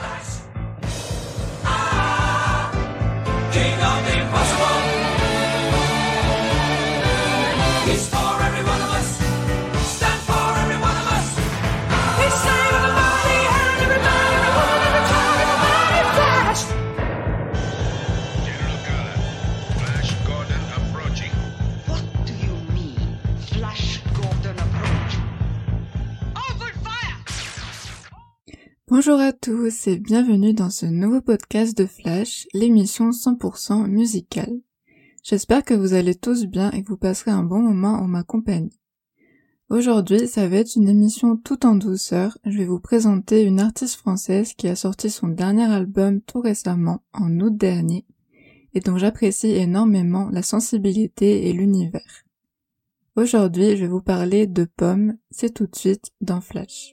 my 0.00 0.39
Bonjour 29.02 29.18
à 29.18 29.32
tous 29.32 29.86
et 29.86 29.96
bienvenue 29.96 30.52
dans 30.52 30.68
ce 30.68 30.84
nouveau 30.84 31.22
podcast 31.22 31.74
de 31.74 31.86
Flash, 31.86 32.46
l'émission 32.52 33.12
100% 33.12 33.86
musicale. 33.86 34.60
J'espère 35.22 35.64
que 35.64 35.72
vous 35.72 35.94
allez 35.94 36.14
tous 36.14 36.44
bien 36.44 36.70
et 36.72 36.82
que 36.82 36.88
vous 36.90 36.98
passerez 36.98 37.30
un 37.30 37.42
bon 37.42 37.60
moment 37.60 37.94
en 37.94 38.06
ma 38.06 38.24
compagnie. 38.24 38.78
Aujourd'hui, 39.70 40.28
ça 40.28 40.46
va 40.46 40.56
être 40.56 40.76
une 40.76 40.90
émission 40.90 41.38
tout 41.38 41.64
en 41.64 41.76
douceur. 41.76 42.36
Je 42.44 42.58
vais 42.58 42.66
vous 42.66 42.78
présenter 42.78 43.42
une 43.42 43.60
artiste 43.60 43.96
française 43.96 44.52
qui 44.52 44.68
a 44.68 44.76
sorti 44.76 45.08
son 45.08 45.28
dernier 45.28 45.64
album 45.64 46.20
tout 46.20 46.42
récemment, 46.42 47.02
en 47.14 47.40
août 47.40 47.56
dernier, 47.56 48.04
et 48.74 48.80
dont 48.80 48.98
j'apprécie 48.98 49.52
énormément 49.52 50.28
la 50.30 50.42
sensibilité 50.42 51.48
et 51.48 51.54
l'univers. 51.54 52.26
Aujourd'hui, 53.16 53.78
je 53.78 53.80
vais 53.80 53.88
vous 53.90 54.02
parler 54.02 54.46
de 54.46 54.66
Pomme, 54.76 55.16
c'est 55.30 55.54
tout 55.54 55.66
de 55.66 55.74
suite 55.74 56.10
dans 56.20 56.42
Flash. 56.42 56.92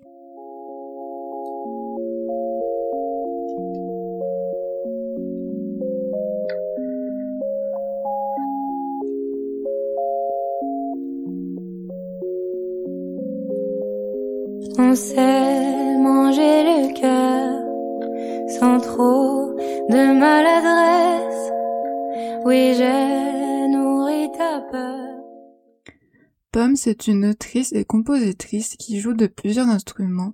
Pomme, 26.52 26.76
c'est 26.76 27.08
une 27.08 27.26
autrice 27.26 27.74
et 27.74 27.86
compositrice 27.86 28.76
qui 28.76 29.00
joue 29.00 29.14
de 29.14 29.28
plusieurs 29.28 29.68
instruments, 29.68 30.34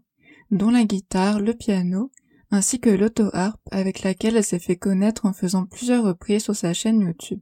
dont 0.50 0.72
la 0.72 0.86
guitare, 0.86 1.42
le 1.42 1.54
piano, 1.54 2.10
ainsi 2.50 2.80
que 2.80 2.90
l'auto-harpe 2.90 3.60
avec 3.70 4.04
laquelle 4.04 4.38
elle 4.38 4.46
s'est 4.46 4.60
fait 4.60 4.78
connaître 4.78 5.26
en 5.26 5.34
faisant 5.34 5.66
plusieurs 5.66 6.06
reprises 6.06 6.44
sur 6.44 6.56
sa 6.56 6.74
chaîne 6.74 7.02
YouTube. 7.02 7.42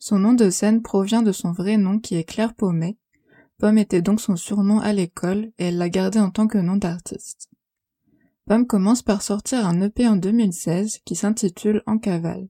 Son 0.00 0.18
nom 0.18 0.32
de 0.32 0.50
scène 0.50 0.82
provient 0.82 1.22
de 1.22 1.30
son 1.30 1.52
vrai 1.52 1.76
nom 1.76 2.00
qui 2.00 2.16
est 2.16 2.24
Claire 2.24 2.54
Pommet. 2.54 2.96
Pomme 3.62 3.78
était 3.78 4.02
donc 4.02 4.20
son 4.20 4.34
surnom 4.34 4.80
à 4.80 4.92
l'école 4.92 5.52
et 5.56 5.66
elle 5.66 5.78
l'a 5.78 5.88
gardé 5.88 6.18
en 6.18 6.30
tant 6.30 6.48
que 6.48 6.58
nom 6.58 6.74
d'artiste. 6.74 7.48
Pomme 8.44 8.66
commence 8.66 9.02
par 9.02 9.22
sortir 9.22 9.64
un 9.64 9.80
EP 9.82 10.08
en 10.08 10.16
2016 10.16 10.98
qui 11.04 11.14
s'intitule 11.14 11.80
En 11.86 11.98
cavale. 11.98 12.48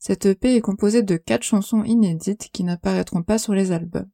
Cet 0.00 0.26
EP 0.26 0.56
est 0.56 0.60
composé 0.60 1.04
de 1.04 1.16
quatre 1.16 1.44
chansons 1.44 1.84
inédites 1.84 2.48
qui 2.52 2.64
n'apparaîtront 2.64 3.22
pas 3.22 3.38
sur 3.38 3.54
les 3.54 3.70
albums. 3.70 4.10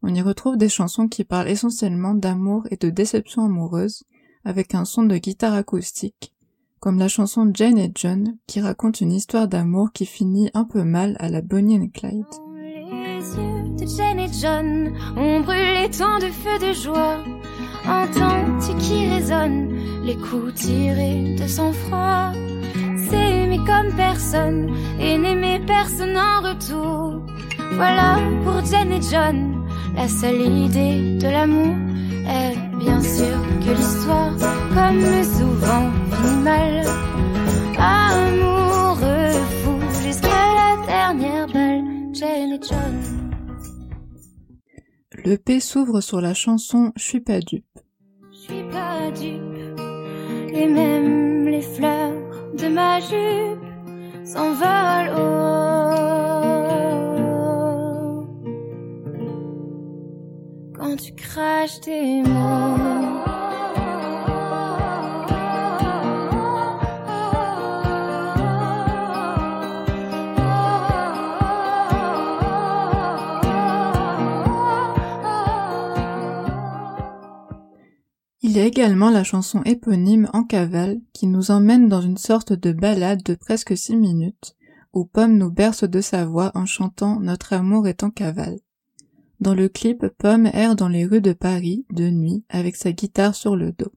On 0.00 0.14
y 0.14 0.22
retrouve 0.22 0.56
des 0.56 0.70
chansons 0.70 1.08
qui 1.08 1.24
parlent 1.24 1.50
essentiellement 1.50 2.14
d'amour 2.14 2.66
et 2.70 2.78
de 2.78 2.88
déception 2.88 3.44
amoureuse, 3.44 4.04
avec 4.46 4.74
un 4.74 4.86
son 4.86 5.02
de 5.02 5.18
guitare 5.18 5.52
acoustique, 5.52 6.34
comme 6.78 6.98
la 6.98 7.08
chanson 7.08 7.50
Jane 7.52 7.76
et 7.76 7.92
John, 7.94 8.38
qui 8.46 8.62
raconte 8.62 9.02
une 9.02 9.12
histoire 9.12 9.46
d'amour 9.46 9.92
qui 9.92 10.06
finit 10.06 10.48
un 10.54 10.64
peu 10.64 10.84
mal 10.84 11.16
à 11.18 11.28
la 11.28 11.42
Bonnie 11.42 11.76
and 11.76 11.90
Clyde. 11.92 12.49
Les 13.20 13.36
yeux 13.36 13.64
de 13.78 13.86
Jane 13.86 14.18
et 14.18 14.32
John 14.32 14.94
ont 15.14 15.40
brûlé 15.40 15.90
tant 15.90 16.18
de 16.18 16.30
feux 16.40 16.58
de 16.58 16.72
joie. 16.72 17.18
Entends-tu 17.86 18.74
qui 18.78 19.10
résonne 19.10 19.78
les 20.04 20.16
coups 20.16 20.54
tirés 20.54 21.36
de 21.38 21.46
son 21.46 21.70
froid 21.74 22.32
C'est 23.10 23.42
aimer 23.42 23.58
comme 23.58 23.94
personne 23.94 24.74
et 24.98 25.18
n'aimer 25.18 25.60
personne 25.66 26.16
en 26.16 26.40
retour. 26.48 27.20
Voilà 27.72 28.16
pour 28.42 28.64
Jane 28.64 28.92
et 28.92 29.02
John 29.02 29.66
la 29.94 30.08
seule 30.08 30.40
idée 30.40 31.18
de 31.18 31.28
l'amour 31.28 31.74
est 32.26 32.56
bien 32.78 33.02
sûr 33.02 33.36
que 33.62 33.70
l'histoire, 33.70 34.32
comme 34.72 35.24
souvent, 35.24 35.90
finit 36.10 36.42
mal. 36.42 36.86
Amoureux 37.78 39.32
fou 39.62 39.78
jusqu'à 40.06 40.28
la 40.28 40.86
dernière 40.86 41.46
balle, 41.48 41.99
Jane 42.12 42.52
et 42.52 42.60
John. 42.60 43.30
L'EP 45.24 45.60
s'ouvre 45.60 46.00
sur 46.00 46.20
la 46.20 46.34
chanson 46.34 46.92
Je 46.96 47.02
suis 47.02 47.20
pas 47.20 47.40
dupe. 47.40 47.64
Je 48.32 48.38
suis 48.38 48.64
pas 48.70 49.10
dupe, 49.12 49.80
et 50.52 50.66
même 50.66 51.46
les 51.46 51.62
fleurs 51.62 52.14
de 52.58 52.68
ma 52.68 53.00
jupe 53.00 53.60
s'envolent 54.24 55.14
haut. 55.16 55.70
Quand 60.78 60.96
tu 60.96 61.12
craches 61.14 61.80
tes 61.80 62.22
mots. 62.22 63.39
Il 78.50 78.56
y 78.56 78.60
a 78.60 78.64
également 78.64 79.10
la 79.10 79.22
chanson 79.22 79.62
éponyme 79.62 80.28
En 80.32 80.42
cavale 80.42 80.98
qui 81.12 81.28
nous 81.28 81.52
emmène 81.52 81.88
dans 81.88 82.00
une 82.00 82.16
sorte 82.16 82.52
de 82.52 82.72
balade 82.72 83.22
de 83.22 83.36
presque 83.36 83.76
six 83.76 83.94
minutes 83.94 84.56
où 84.92 85.04
Pomme 85.04 85.38
nous 85.38 85.52
berce 85.52 85.84
de 85.84 86.00
sa 86.00 86.24
voix 86.24 86.50
en 86.56 86.66
chantant 86.66 87.20
Notre 87.20 87.52
amour 87.52 87.86
est 87.86 88.02
en 88.02 88.10
cavale. 88.10 88.58
Dans 89.38 89.54
le 89.54 89.68
clip, 89.68 90.04
Pomme 90.18 90.46
erre 90.46 90.74
dans 90.74 90.88
les 90.88 91.06
rues 91.06 91.20
de 91.20 91.32
Paris 91.32 91.86
de 91.92 92.10
nuit 92.10 92.42
avec 92.48 92.74
sa 92.74 92.90
guitare 92.90 93.36
sur 93.36 93.54
le 93.54 93.70
dos. 93.70 93.92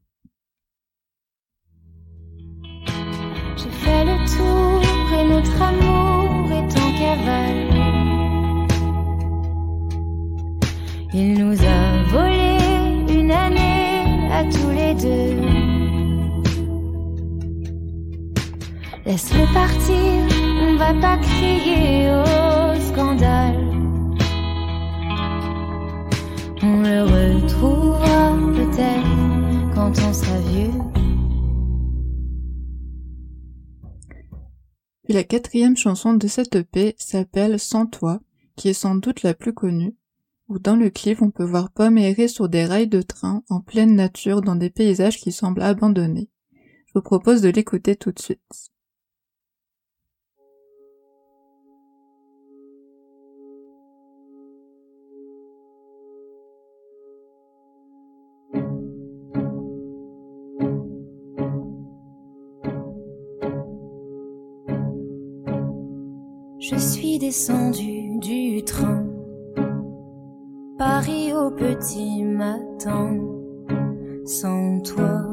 J'ai 3.57 3.71
fait 3.71 4.05
le 4.05 4.17
tour 4.37 4.83
et 5.19 5.29
notre 5.29 5.61
amour 5.63 6.51
est 6.51 6.77
en 6.77 6.91
cavale. 6.99 7.63
Il 11.11 11.43
nous 11.43 11.59
a 11.63 11.92
tous 14.53 14.69
les 14.69 14.93
deux. 14.95 15.73
Laisse-le 19.05 19.53
partir, 19.53 20.13
on 20.61 20.75
va 20.77 20.93
pas 20.93 21.17
crier 21.17 22.09
au 22.09 22.79
scandale. 22.79 23.59
On 26.61 26.81
le 26.81 27.03
retrouvera 27.03 28.31
peut-être 28.55 29.73
quand 29.75 29.91
on 30.07 30.13
sera 30.13 30.39
vieux. 30.39 30.71
Puis 35.03 35.13
la 35.13 35.23
quatrième 35.25 35.75
chanson 35.75 36.13
de 36.13 36.27
cette 36.27 36.55
EP 36.55 36.95
s'appelle 36.97 37.59
Sans 37.59 37.85
toi, 37.85 38.21
qui 38.55 38.69
est 38.69 38.73
sans 38.73 38.95
doute 38.95 39.23
la 39.23 39.33
plus 39.33 39.53
connue, 39.53 39.97
dans 40.59 40.75
le 40.75 40.89
clip 40.89 41.21
on 41.21 41.31
peut 41.31 41.43
voir 41.43 41.71
Pomme 41.71 41.97
errer 41.97 42.27
sur 42.27 42.49
des 42.49 42.65
rails 42.65 42.87
de 42.87 43.01
train 43.01 43.43
en 43.49 43.61
pleine 43.61 43.95
nature 43.95 44.41
dans 44.41 44.55
des 44.55 44.69
paysages 44.69 45.17
qui 45.17 45.31
semblent 45.31 45.61
abandonnés. 45.61 46.29
Je 46.87 46.93
vous 46.95 47.01
propose 47.01 47.41
de 47.41 47.49
l'écouter 47.49 47.95
tout 47.95 48.11
de 48.11 48.19
suite. 48.19 48.39
Je 66.59 66.77
suis 66.77 67.19
descendu 67.19 68.17
du 68.19 68.63
train. 68.63 69.12
Au 71.43 71.51
petit 71.51 72.23
matin, 72.23 73.19
sans 74.23 74.79
toi. 74.79 75.23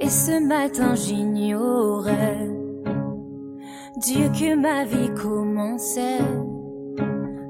Et 0.00 0.08
ce 0.08 0.46
matin 0.48 0.94
j'ignorais 0.94 2.48
Dieu 3.98 4.28
que 4.28 4.56
ma 4.56 4.86
vie 4.86 5.12
commençait 5.14 6.20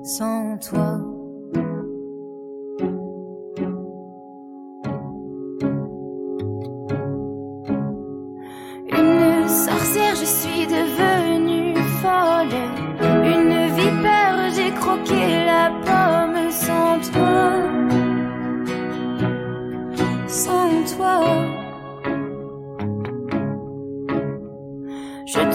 sans 0.02 0.58
toi. 0.58 1.12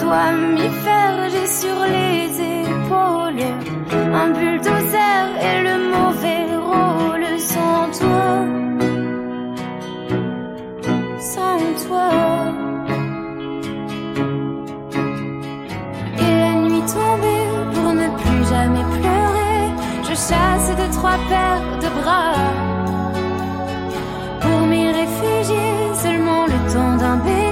Dois 0.08 0.32
m'y 0.32 0.68
j'ai 1.32 1.46
sur 1.46 1.78
les 1.94 2.24
épaules 2.62 3.48
un 4.20 4.30
bulldozer 4.30 5.24
et 5.48 5.56
le 5.68 5.76
mauvais 5.94 6.44
rôle 6.68 7.26
sans 7.38 7.84
toi. 7.98 8.28
Sans 11.32 11.60
toi. 11.84 12.10
Et 16.24 16.32
la 16.42 16.54
nuit 16.64 16.86
tombée, 16.96 17.46
pour 17.74 17.92
ne 18.00 18.08
plus 18.20 18.42
jamais 18.54 18.84
pleurer, 18.96 19.62
je 20.08 20.14
chasse 20.26 20.70
de 20.80 20.86
trois 20.96 21.18
paires 21.28 21.68
de 21.82 21.88
bras. 22.00 22.34
Pour 24.40 24.60
m'y 24.70 24.86
réfugier, 25.00 25.70
seulement 26.02 26.44
le 26.46 26.58
temps 26.72 26.96
d'un 26.96 27.16
baiser, 27.26 27.47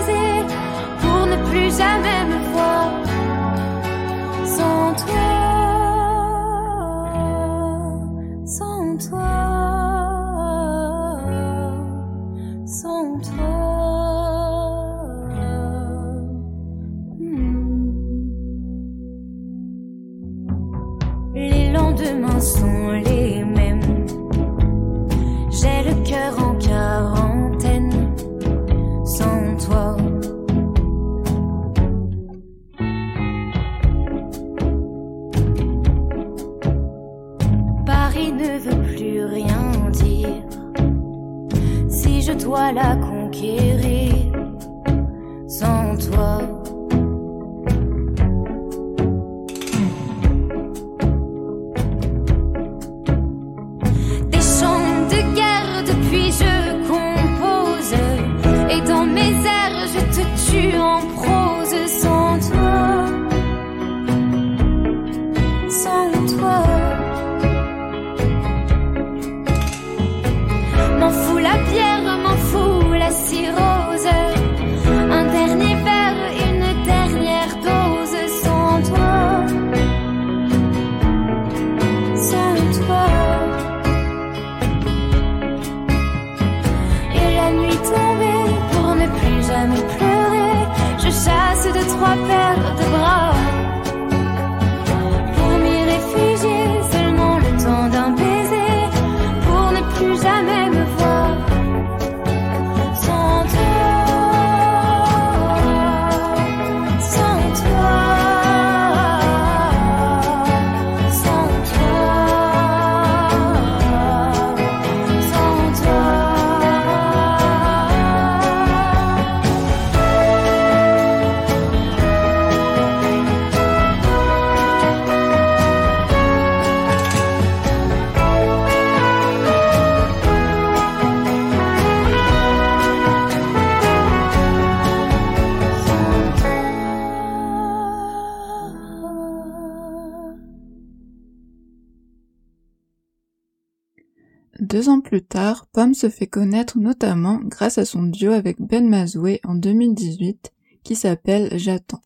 se 145.96 146.10
fait 146.10 146.26
connaître 146.26 146.78
notamment 146.78 147.40
grâce 147.42 147.78
à 147.78 147.86
son 147.86 148.02
duo 148.02 148.32
avec 148.32 148.60
Ben 148.60 148.86
Mazoué 148.86 149.40
en 149.44 149.54
2018 149.54 150.52
qui 150.84 150.94
s'appelle 150.94 151.48
J'attends. 151.56 152.02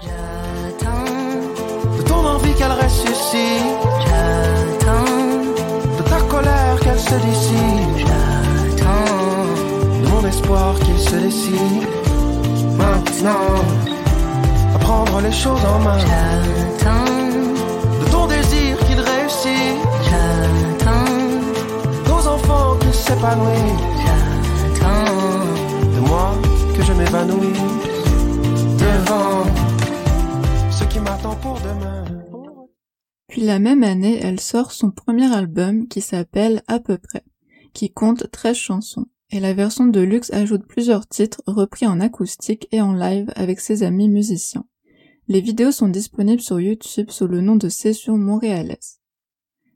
J'attends, 0.00 1.04
de 1.96 2.02
ton 2.02 2.26
envie 2.26 2.52
qu'elle 2.54 2.72
ressuscite, 2.72 3.82
j'attends, 4.06 5.04
de 5.98 6.02
ta 6.02 6.20
colère 6.28 6.78
qu'elle 6.80 6.98
se 6.98 7.14
dissipe, 7.14 8.06
j'attends. 8.06 9.22
de 10.02 10.08
mon 10.08 10.28
espoir 10.28 10.78
qu'il 10.80 10.98
se 10.98 11.16
décide. 11.16 11.88
Maintenant, 12.76 13.64
à 14.74 14.78
prendre 14.78 15.20
les 15.22 15.32
choses 15.32 15.64
en 15.64 15.78
main, 15.78 15.98
J'attends, 15.98 17.04
de 18.04 18.10
ton 18.10 18.26
désir 18.26 18.76
qu'il 18.86 18.98
nos 18.98 20.21
enfants 23.12 23.40
qu'ils 23.40 23.62
s'épanouissent, 23.62 23.82
j'attends. 24.58 25.94
de 25.94 26.00
moi 26.00 26.34
que 26.76 26.82
je 26.82 26.92
m'évanouisse 26.92 27.58
devant 28.78 29.44
ce 30.70 30.84
qui 30.84 31.00
m'attend 31.00 31.36
pour 31.36 31.58
demain. 31.60 32.04
Puis 33.28 33.42
la 33.42 33.58
même 33.58 33.82
année, 33.82 34.20
elle 34.22 34.40
sort 34.40 34.72
son 34.72 34.90
premier 34.90 35.32
album 35.32 35.88
qui 35.88 36.00
s'appelle 36.00 36.62
À 36.68 36.80
peu 36.80 36.98
près, 36.98 37.24
qui 37.72 37.90
compte 37.90 38.30
13 38.30 38.56
chansons. 38.56 39.06
Et 39.30 39.40
la 39.40 39.54
version 39.54 39.86
de 39.86 40.00
luxe 40.00 40.30
ajoute 40.34 40.66
plusieurs 40.66 41.06
titres 41.06 41.42
repris 41.46 41.86
en 41.86 42.00
acoustique 42.00 42.68
et 42.70 42.82
en 42.82 42.92
live 42.92 43.32
avec 43.34 43.60
ses 43.60 43.82
amis 43.82 44.10
musiciens. 44.10 44.66
Les 45.28 45.40
vidéos 45.40 45.72
sont 45.72 45.88
disponibles 45.88 46.42
sur 46.42 46.60
YouTube 46.60 47.08
sous 47.08 47.26
le 47.26 47.40
nom 47.40 47.56
de 47.56 47.70
Session 47.70 48.18
montréalaise. 48.18 49.01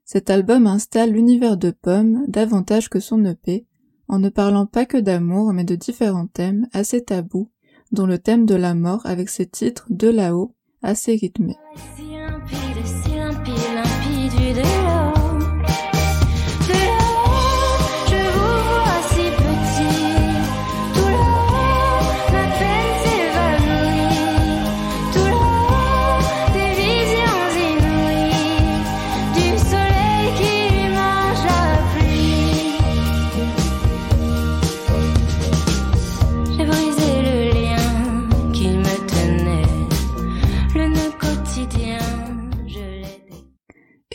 Cet 0.08 0.30
album 0.30 0.68
installe 0.68 1.10
l'univers 1.10 1.56
de 1.56 1.72
Pomme 1.72 2.26
davantage 2.28 2.88
que 2.88 3.00
son 3.00 3.24
EP, 3.24 3.66
en 4.06 4.20
ne 4.20 4.28
parlant 4.28 4.64
pas 4.64 4.86
que 4.86 4.98
d'amour 4.98 5.52
mais 5.52 5.64
de 5.64 5.74
différents 5.74 6.28
thèmes 6.28 6.68
assez 6.72 7.02
tabous, 7.02 7.50
dont 7.90 8.06
le 8.06 8.20
thème 8.20 8.46
de 8.46 8.54
la 8.54 8.76
mort 8.76 9.04
avec 9.04 9.28
ses 9.28 9.46
titres 9.46 9.88
de 9.90 10.08
là-haut 10.08 10.54
assez 10.80 11.16
rythmés. 11.16 11.56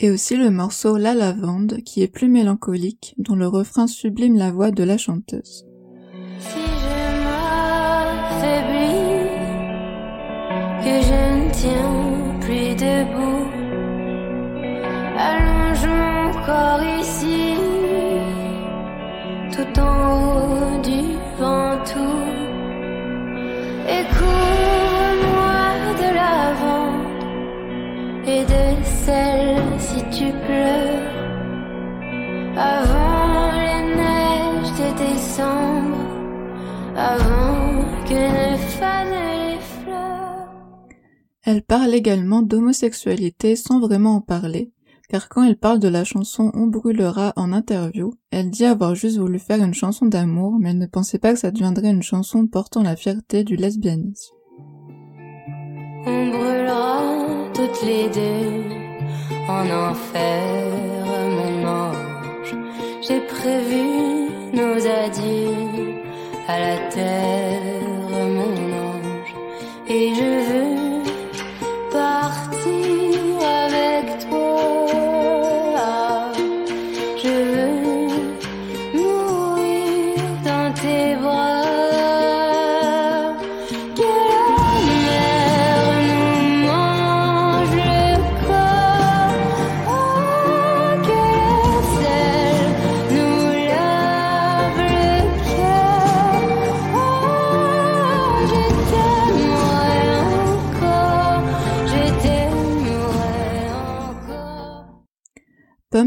Et 0.04 0.10
aussi 0.10 0.36
le 0.36 0.50
morceau 0.50 0.96
La 0.96 1.14
Lavande 1.14 1.76
qui 1.84 2.02
est 2.02 2.08
plus 2.08 2.28
mélancolique, 2.28 3.14
dont 3.18 3.36
le 3.36 3.46
refrain 3.46 3.86
sublime 3.86 4.36
la 4.36 4.50
voix 4.50 4.72
de 4.72 4.82
la 4.82 4.98
chanteuse. 4.98 5.64
Si 6.40 6.58
je 6.58 7.22
m'affaiblis, 7.22 8.80
que 10.82 11.02
je 11.06 11.20
ne 11.38 11.50
tiens 11.52 12.40
plus 12.40 12.74
debout, 12.74 13.46
allonge 15.16 15.86
mon 15.86 16.32
corps 16.46 16.82
ici, 17.00 17.54
tout 19.52 19.72
en 19.78 19.94
haut 20.32 20.82
du 20.82 21.14
ventoux, 21.38 22.26
et 23.88 24.04
pleure. 30.20 31.02
Avant 32.56 33.50
les 33.52 33.96
neiges 33.96 34.72
de 34.78 34.88
décembre, 34.98 35.96
avant 36.94 37.84
que 38.04 38.52
ne 38.52 38.56
fanent 38.56 39.10
les 39.10 39.58
fleurs. 39.58 40.48
Elle 41.44 41.62
parle 41.62 41.94
également 41.94 42.42
d'homosexualité 42.42 43.56
sans 43.56 43.80
vraiment 43.80 44.16
en 44.16 44.20
parler, 44.20 44.70
car 45.08 45.28
quand 45.28 45.44
elle 45.44 45.58
parle 45.58 45.78
de 45.78 45.88
la 45.88 46.04
chanson 46.04 46.50
On 46.54 46.66
brûlera 46.66 47.32
en 47.36 47.52
interview, 47.52 48.12
elle 48.30 48.50
dit 48.50 48.66
avoir 48.66 48.94
juste 48.94 49.18
voulu 49.18 49.38
faire 49.38 49.62
une 49.62 49.74
chanson 49.74 50.06
d'amour, 50.06 50.58
mais 50.60 50.70
elle 50.70 50.78
ne 50.78 50.86
pensait 50.86 51.18
pas 51.18 51.32
que 51.32 51.38
ça 51.38 51.50
deviendrait 51.50 51.90
une 51.90 52.02
chanson 52.02 52.46
portant 52.46 52.82
la 52.82 52.96
fierté 52.96 53.44
du 53.44 53.56
lesbianisme. 53.56 54.34
On 56.04 56.30
brûlera 56.30 57.00
toutes 57.54 57.82
les 57.86 58.10
deux 58.10 58.91
en 59.48 59.64
enfer, 59.88 60.42
mon 61.36 61.68
ange. 61.68 62.54
J'ai 63.06 63.20
prévu 63.20 63.84
nos 64.52 64.76
adieux 65.04 65.94
à 66.48 66.58
la 66.58 66.76
terre, 66.90 67.62
mon 68.36 68.56
ange. 68.88 69.34
Et 69.88 70.14
je 70.14 70.30
veux 70.48 70.71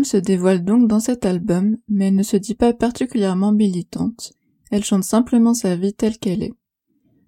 Se 0.03 0.17
dévoile 0.17 0.63
donc 0.63 0.87
dans 0.87 0.99
cet 0.99 1.25
album, 1.25 1.77
mais 1.87 2.07
elle 2.07 2.15
ne 2.15 2.23
se 2.23 2.37
dit 2.37 2.55
pas 2.55 2.73
particulièrement 2.73 3.51
militante, 3.51 4.33
elle 4.71 4.83
chante 4.83 5.03
simplement 5.03 5.53
sa 5.53 5.75
vie 5.75 5.93
telle 5.93 6.17
qu'elle 6.17 6.43
est. 6.43 6.53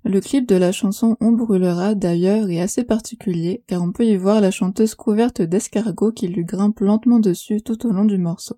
Le 0.03 0.21
clip 0.21 0.47
de 0.47 0.55
la 0.55 0.71
chanson 0.71 1.17
On 1.19 1.31
brûlera 1.31 1.95
d'ailleurs 1.95 2.49
est 2.49 2.59
assez 2.59 2.83
particulier 2.83 3.63
car 3.67 3.81
on 3.81 3.91
peut 3.91 4.05
y 4.05 4.15
voir 4.15 4.41
la 4.41 4.51
chanteuse 4.51 4.95
couverte 4.95 5.41
d'escargots 5.41 6.11
qui 6.11 6.27
lui 6.27 6.45
grimpe 6.45 6.79
lentement 6.79 7.19
dessus 7.19 7.61
tout 7.61 7.85
au 7.85 7.91
long 7.91 8.05
du 8.05 8.17
morceau. 8.17 8.55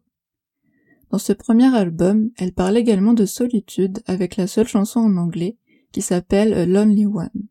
Dans 1.12 1.18
ce 1.18 1.34
premier 1.34 1.76
album, 1.76 2.30
elle 2.38 2.54
parle 2.54 2.78
également 2.78 3.14
de 3.14 3.26
solitude 3.26 4.00
avec 4.06 4.38
la 4.38 4.48
seule 4.48 4.68
chanson 4.68 5.00
en 5.00 5.18
anglais 5.18 5.58
qui 5.92 6.02
s'appelle 6.02 6.54
A 6.54 6.66
Lonely 6.66 7.08
One. 7.08 7.48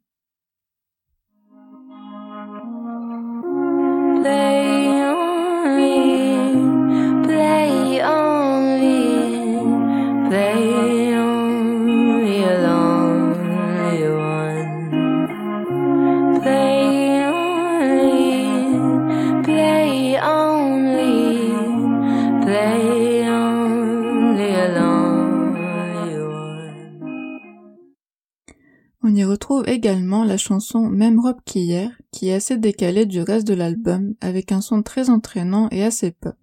Retrouve 29.29 29.69
également 29.69 30.25
la 30.25 30.37
chanson 30.37 30.89
Même 30.89 31.21
robe 31.21 31.41
qu'hier, 31.45 31.91
qui 32.13 32.29
est 32.29 32.35
assez 32.35 32.57
décalée 32.57 33.07
du 33.07 33.21
reste 33.21 33.47
de 33.47 33.55
l'album, 33.55 34.15
avec 34.21 34.53
un 34.53 34.61
son 34.61 34.83
très 34.83 35.11
entraînant 35.11 35.69
et 35.71 35.85
assez 35.85 36.11
pop. 36.11 36.35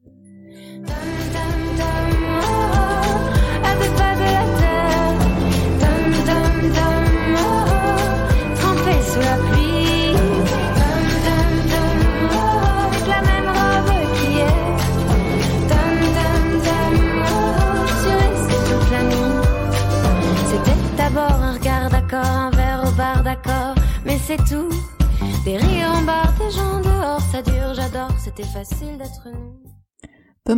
C'est 28.19 28.33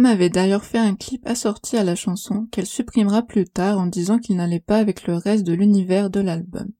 avait 0.06 0.30
d'ailleurs 0.30 0.64
fait 0.64 0.80
un 0.80 0.96
clip 0.96 1.22
assorti 1.28 1.78
à 1.78 1.84
la 1.84 1.96
chanson 1.96 2.48
qu'elle 2.52 2.66
supprimera 2.66 3.22
plus 3.22 3.46
tard 3.46 3.78
en 3.78 3.86
disant 3.86 4.18
qu'il 4.18 4.38
n'allait 4.38 4.60
pas 4.60 4.78
avec 4.78 5.06
le 5.06 5.16
reste 5.16 5.46
de 5.46 5.54
l'univers 5.54 6.10
de 6.10 6.20
l'album. 6.20 6.72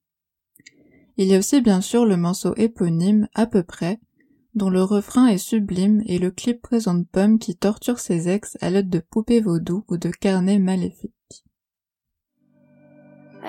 Il 1.18 1.28
y 1.28 1.36
a 1.36 1.40
aussi 1.40 1.62
bien 1.62 1.82
sûr 1.82 2.06
le 2.06 2.18
morceau 2.18 2.54
éponyme 2.58 3.28
À 3.36 3.46
peu 3.46 3.64
près, 3.64 4.00
dont 4.56 4.70
le 4.70 4.82
refrain 4.82 5.28
est 5.28 5.38
sublime 5.38 6.02
et 6.08 6.18
le 6.18 6.32
clip 6.32 6.62
présente 6.62 7.08
Pomme 7.10 7.38
qui 7.38 7.56
torture 7.56 8.00
ses 8.00 8.28
ex 8.28 8.58
à 8.62 8.70
l'aide 8.70 8.90
de 8.90 9.00
poupées 9.00 9.42
vaudou 9.42 9.86
ou 9.88 9.98
de 9.98 10.10
carnets 10.10 10.60
maléfiques. 10.60 11.17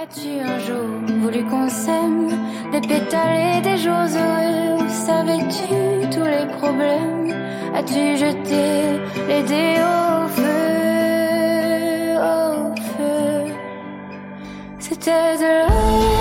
As-tu 0.00 0.28
un 0.28 0.60
jour 0.60 0.86
voulu 1.22 1.42
qu'on 1.46 1.68
s'aime 1.68 2.28
Des 2.70 2.80
pétales 2.80 3.56
et 3.56 3.60
des 3.62 3.78
jours 3.78 3.94
heureux 3.94 4.84
Où 4.84 4.88
savais-tu 4.88 6.08
tous 6.14 6.24
les 6.24 6.46
problèmes? 6.56 7.34
As-tu 7.74 8.16
jeté 8.16 9.00
les 9.26 9.42
dés 9.42 9.80
au 9.82 10.28
feu 10.28 10.68
C'était 14.78 15.36
de 15.36 15.66
l'or 15.66 16.17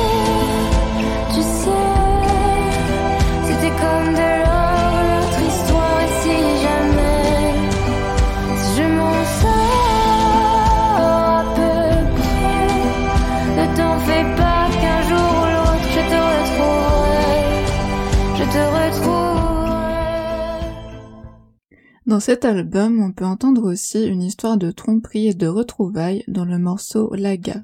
Dans 22.18 22.22
cet 22.22 22.46
album, 22.46 23.00
on 23.00 23.12
peut 23.12 23.26
entendre 23.26 23.72
aussi 23.72 24.04
une 24.04 24.24
histoire 24.24 24.58
de 24.58 24.72
tromperie 24.72 25.28
et 25.28 25.36
de 25.36 25.46
retrouvailles 25.46 26.24
dans 26.28 26.46
le 26.46 26.58
morceau 26.58 27.14
La 27.14 27.38
gare. 27.38 27.62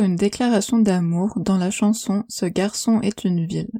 Une 0.00 0.16
déclaration 0.16 0.78
d'amour 0.78 1.32
dans 1.36 1.58
la 1.58 1.70
chanson 1.70 2.24
Ce 2.28 2.46
garçon 2.46 3.00
est 3.02 3.24
une 3.24 3.46
ville. 3.46 3.70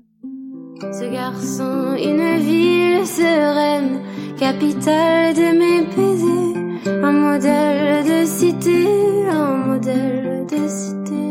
Ce 0.80 1.11
garçon, 1.11 1.97
une 1.97 2.38
ville 2.38 3.06
sereine, 3.06 4.00
capitale 4.38 5.35
de 5.35 5.59
mes 5.59 5.87
baisers, 5.94 7.02
un 7.02 7.12
modèle 7.12 8.04
de 8.04 8.26
cité, 8.26 8.87
un 9.30 9.56
modèle 9.66 10.47
de 10.50 10.68
cité. 10.68 11.25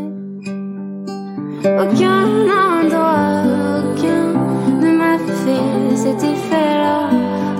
Aucun 1.64 2.24
endroit, 2.48 3.42
aucun 3.84 4.32
ne 4.80 4.96
m'a 4.96 5.18
fait 5.18 5.96
cet 5.96 6.22
effet-là. 6.22 7.10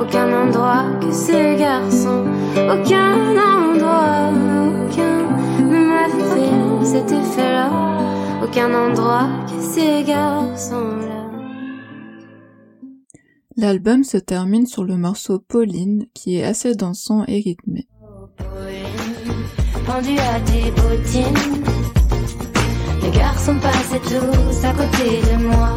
Aucun 0.00 0.47
endroit 0.47 0.85
que 1.00 1.12
ce 1.12 1.59
garçon, 1.59 2.25
aucun 2.57 3.37
endroit, 3.37 4.31
aucun 4.88 5.34
m'a 6.08 6.84
cet 6.84 7.11
effet-là. 7.11 7.70
Aucun 8.42 8.75
endroit 8.75 9.28
que 9.46 9.62
ces 9.62 10.04
garçons-là. 10.04 11.30
L'album 13.56 14.02
se 14.02 14.16
termine 14.16 14.66
sur 14.66 14.84
le 14.84 14.96
morceau 14.96 15.38
Pauline 15.38 16.06
qui 16.12 16.38
est 16.38 16.44
assez 16.44 16.75
dansant 16.75 17.25
et 17.28 17.40
rythmé. 17.40 17.87
Oh, 18.02 18.26
Pauline, 18.37 19.87
pendu 19.87 20.18
à 20.18 20.40
tes 20.40 20.70
bottines. 20.73 21.64
Les 23.02 23.11
garçons 23.11 23.56
passaient 23.61 24.00
tous 24.00 24.64
à 24.64 24.73
côté 24.73 25.20
de 25.23 25.44
moi. 25.44 25.70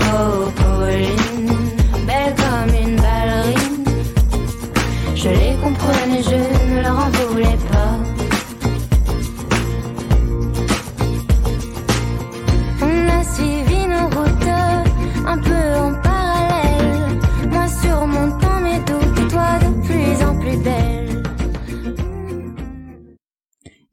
Oh, 0.00 0.48
Pauline, 0.56 1.58
belle 2.06 2.34
comme 2.36 2.74
une 2.74 2.96
ballerine. 2.96 3.84
Je 5.14 5.28
les 5.28 5.56
comprenais, 5.62 6.22
je 6.22 6.74
ne 6.74 6.82
leur 6.82 6.98
en 6.98 7.10
voulais 7.10 7.33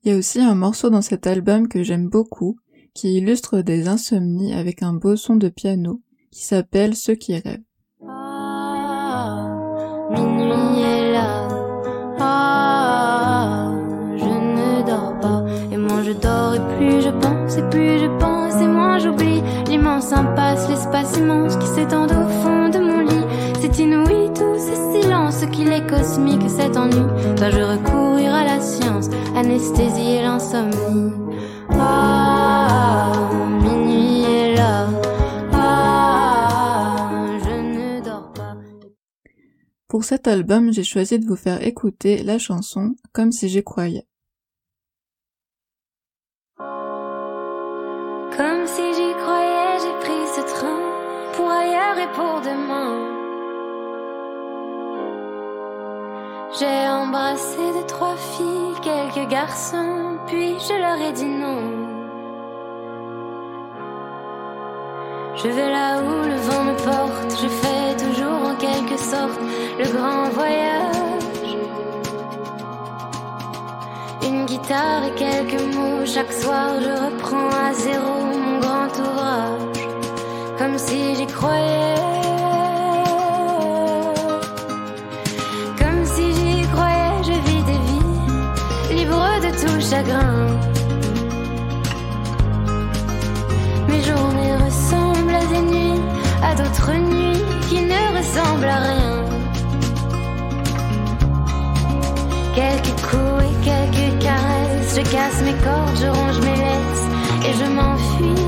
Il 0.04 0.12
y 0.12 0.16
a 0.16 0.18
aussi 0.18 0.40
un 0.40 0.56
morceau 0.56 0.90
dans 0.90 1.04
cet 1.04 1.28
album 1.28 1.68
que 1.68 1.84
j'aime 1.84 2.10
beaucoup, 2.10 2.58
qui 2.96 3.18
illustre 3.18 3.62
des 3.62 3.88
insomnies 3.88 4.52
avec 4.52 4.82
un 4.82 4.94
beau 4.94 5.16
son 5.16 5.36
de 5.36 5.48
piano, 5.48 6.02
qui 6.32 6.44
s'appelle 6.44 6.96
Ceux 6.96 7.14
qui 7.14 7.36
rêvent. 7.36 7.62
Ah, 8.10 9.46
minuit 10.10 10.82
est 10.82 11.12
là. 11.14 11.48
Ah, 12.20 13.72
je 14.18 14.26
ne 14.26 14.88
dors 14.88 15.20
pas. 15.20 15.46
Et 15.72 15.78
moins 15.78 16.02
je 16.02 16.14
dors 16.14 16.56
et 16.56 16.78
plus 16.78 17.04
je 17.04 17.10
pense, 17.10 17.58
et 17.58 17.70
plus 17.70 18.00
je 18.00 18.08
pense, 18.18 18.56
et 18.60 18.68
moins 18.68 18.98
j'oublie 18.98 19.44
l'immense 19.68 20.12
impasse, 20.12 20.68
l'espace 20.68 21.16
immense 21.18 21.58
qui 21.58 21.68
s'étend 21.68 22.06
au 22.06 22.28
fond. 22.42 22.51
C'est 23.74 23.84
inouï 23.84 24.30
tout 24.34 24.58
ce 24.58 24.76
silence 24.94 25.46
qu'il 25.52 25.72
est 25.72 25.88
cosmique, 25.88 26.50
cet 26.50 26.76
ennui. 26.76 27.06
Dois-je 27.38 27.62
recourir 27.62 28.34
à 28.34 28.44
la 28.44 28.60
science, 28.60 29.10
anesthésier 29.34 30.22
l'insomnie? 30.22 31.14
Ah, 31.70 33.30
minuit 33.64 34.24
est 34.24 34.56
là. 34.56 34.90
Ah, 35.54 37.38
je 37.40 37.50
ne 37.50 38.04
dors 38.04 38.34
pas. 38.34 38.58
Pour 39.88 40.04
cet 40.04 40.28
album, 40.28 40.74
j'ai 40.74 40.84
choisi 40.84 41.18
de 41.20 41.26
vous 41.26 41.38
faire 41.38 41.66
écouter 41.66 42.24
la 42.24 42.40
chanson 42.40 42.96
Comme 43.14 43.32
si 43.32 43.48
j'y 43.48 43.64
croyais. 43.64 44.06
J'ai 56.60 56.90
embrassé 56.90 57.58
deux, 57.74 57.86
trois 57.88 58.18
filles, 58.18 58.76
quelques 58.84 59.30
garçons, 59.30 60.18
puis 60.28 60.60
je 60.60 60.74
leur 60.74 61.02
ai 61.08 61.14
dit 61.14 61.26
non. 61.26 61.62
Je 65.36 65.48
vais 65.48 65.70
là 65.70 66.00
où 66.00 66.28
le 66.28 66.36
vent 66.36 66.64
me 66.66 66.76
porte, 66.76 67.42
je 67.42 67.48
fais 67.48 68.06
toujours 68.06 68.50
en 68.50 68.56
quelque 68.56 68.98
sorte 68.98 69.40
le 69.80 69.86
grand 69.96 70.30
voyage. 70.32 71.58
Une 74.24 74.46
guitare 74.46 75.06
et 75.06 75.16
quelques 75.16 75.74
mots, 75.74 76.06
chaque 76.06 76.34
soir 76.34 76.82
je 76.82 76.90
reprends 77.06 77.48
à 77.48 77.74
zéro 77.74 78.26
mon 78.26 78.60
grand 78.60 78.92
ouvrage, 79.00 79.88
comme 80.58 80.78
si 80.78 81.16
j'y 81.16 81.28
croyais. 81.28 82.21
Chagrin. 89.92 90.48
Mes 93.90 94.02
journées 94.10 94.56
ressemblent 94.66 95.36
à 95.44 95.46
des 95.54 95.64
nuits, 95.74 96.02
à 96.42 96.56
d'autres 96.56 96.94
nuits 97.12 97.44
qui 97.68 97.80
ne 97.92 98.02
ressemblent 98.18 98.74
à 98.78 98.82
rien. 98.90 99.16
Quelques 102.56 102.96
coups 103.08 103.44
et 103.50 103.56
quelques 103.70 104.24
caresses, 104.26 104.96
je 104.96 105.02
casse 105.14 105.40
mes 105.48 105.58
cordes, 105.66 105.98
je 106.02 106.08
ronge 106.18 106.40
mes 106.48 106.58
laisses 106.66 107.08
et 107.48 107.54
je 107.60 107.68
m'enfuis. 107.76 108.48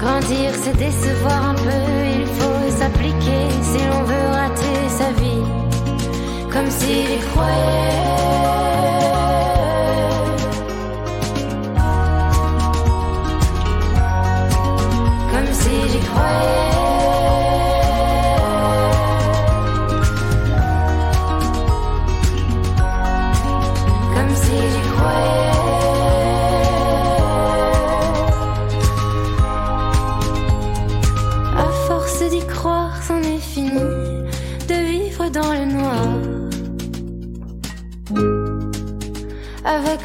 Grandir, 0.00 0.50
c'est 0.62 0.76
décevoir 0.76 1.40
un 1.52 1.54
peu, 1.54 1.84
il 2.18 2.26
faut 2.36 2.78
s'appliquer 2.78 3.44
si 3.62 3.78
l'on 3.88 4.02
veut 4.02 4.28
rater 4.38 4.78
sa 4.98 5.10
vie. 5.22 5.63
Comme 6.54 6.70
si 6.70 6.86
j'y 6.86 7.18
croyais. 7.18 7.50
Comme 15.32 15.52
si 15.52 15.88
j'y 15.90 15.98
croyais. 15.98 16.73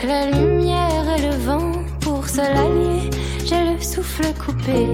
La 0.03 0.25
lumière 0.25 1.17
et 1.17 1.21
le 1.21 1.35
vent 1.45 1.71
pour 1.99 2.27
se 2.27 2.38
l'allier, 2.38 3.09
j'ai 3.45 3.73
le 3.73 3.81
souffle 3.81 4.27
coupé. 4.33 4.88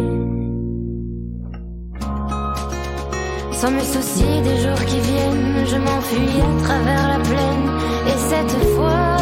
Sans 3.52 3.72
me 3.72 3.82
soucier 3.82 4.42
des 4.42 4.58
jours 4.64 4.86
qui 4.86 5.00
viennent, 5.00 5.66
je 5.66 5.78
m'enfuis 5.78 6.42
à 6.42 6.64
travers 6.64 7.08
la 7.10 7.20
plaine. 7.20 7.68
Et 8.08 8.18
cette 8.30 8.58
fois, 8.76 9.18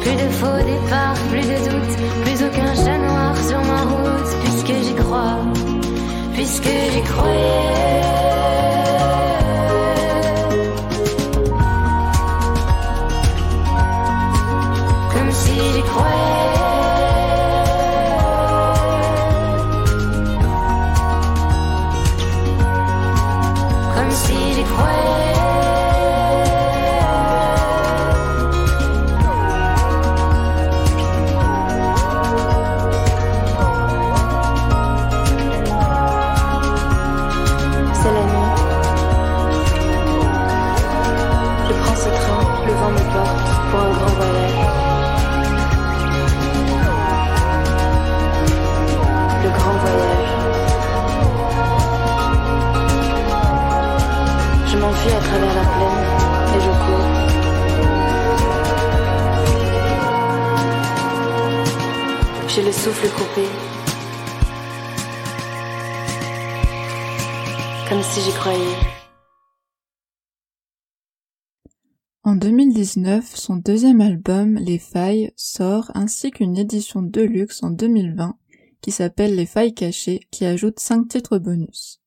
plus 0.00 0.16
de 0.24 0.30
faux 0.38 0.62
départs, 0.64 1.20
plus 1.30 1.46
de 1.52 1.58
doutes, 1.68 1.96
plus 2.24 2.44
aucun 2.46 2.74
chat 2.74 2.98
noir 2.98 3.36
sur 3.36 3.58
ma 3.58 3.82
route, 3.82 4.30
puisque 4.44 4.84
j'y 4.84 4.94
crois, 4.94 5.38
puisque 6.34 6.70
j'y 6.92 7.02
croyais. 7.02 8.01
Comme 67.88 68.02
si 68.02 68.20
j'y 68.20 68.32
croyais. 68.32 68.76
En 72.24 72.34
2019, 72.34 73.36
son 73.36 73.54
deuxième 73.56 74.00
album, 74.00 74.56
Les 74.56 74.78
Failles, 74.78 75.30
sort 75.36 75.92
ainsi 75.94 76.32
qu'une 76.32 76.56
édition 76.56 77.02
deluxe 77.02 77.62
en 77.62 77.70
2020 77.70 78.36
qui 78.80 78.90
s'appelle 78.90 79.36
Les 79.36 79.46
Failles 79.46 79.74
Cachées 79.74 80.26
qui 80.32 80.44
ajoute 80.44 80.80
5 80.80 81.06
titres 81.06 81.38
bonus. 81.38 82.00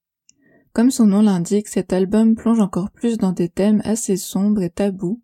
Comme 0.74 0.92
son 0.92 1.06
nom 1.06 1.22
l'indique, 1.22 1.70
cet 1.70 1.94
album 1.94 2.36
plonge 2.36 2.60
encore 2.60 2.92
plus 2.92 3.18
dans 3.18 3.32
des 3.32 3.48
thèmes 3.48 3.82
assez 3.86 4.18
sombres 4.18 4.62
et 4.62 4.72
tabous, 4.72 5.22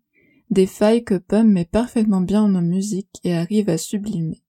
des 0.48 0.66
failles 0.66 1.04
que 1.04 1.18
Pomme 1.18 1.52
met 1.52 1.66
parfaitement 1.66 2.22
bien 2.22 2.42
en 2.42 2.62
musique 2.62 3.20
et 3.22 3.34
arrive 3.34 3.68
à 3.68 3.76
sublimer. 3.76 4.41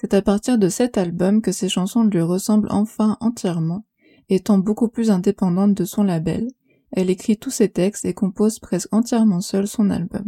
C'est 0.00 0.14
à 0.14 0.22
partir 0.22 0.56
de 0.56 0.70
cet 0.70 0.96
album 0.96 1.42
que 1.42 1.52
ses 1.52 1.68
chansons 1.68 2.04
lui 2.04 2.22
ressemblent 2.22 2.70
enfin 2.70 3.18
entièrement, 3.20 3.84
étant 4.30 4.56
beaucoup 4.56 4.88
plus 4.88 5.10
indépendante 5.10 5.74
de 5.74 5.84
son 5.84 6.02
label, 6.02 6.48
elle 6.92 7.10
écrit 7.10 7.36
tous 7.36 7.50
ses 7.50 7.68
textes 7.68 8.06
et 8.06 8.14
compose 8.14 8.60
presque 8.60 8.88
entièrement 8.92 9.42
seule 9.42 9.68
son 9.68 9.90
album. 9.90 10.24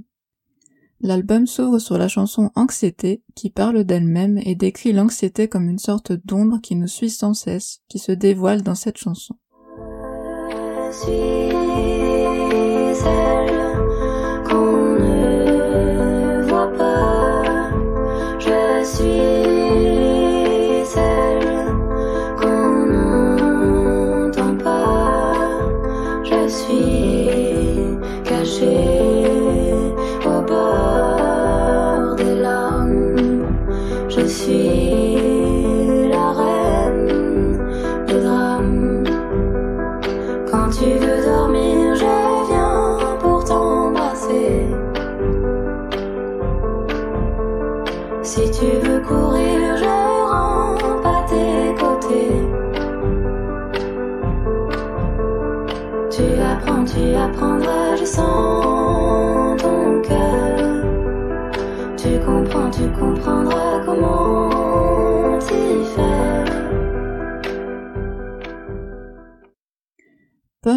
L'album 1.01 1.47
s'ouvre 1.47 1.79
sur 1.79 1.97
la 1.97 2.07
chanson 2.07 2.51
Anxiété, 2.55 3.23
qui 3.35 3.49
parle 3.49 3.85
d'elle-même 3.85 4.37
et 4.45 4.55
décrit 4.55 4.93
l'anxiété 4.93 5.49
comme 5.49 5.71
une 5.71 5.79
sorte 5.79 6.13
d'ombre 6.13 6.61
qui 6.63 6.77
nous 6.77 6.87
suit 6.87 7.09
sans 7.09 7.33
cesse, 7.33 7.81
qui 7.89 7.99
se 7.99 8.13
dévoile 8.13 8.61
dans 8.61 8.75
cette 8.75 8.99
chanson. 8.99 9.37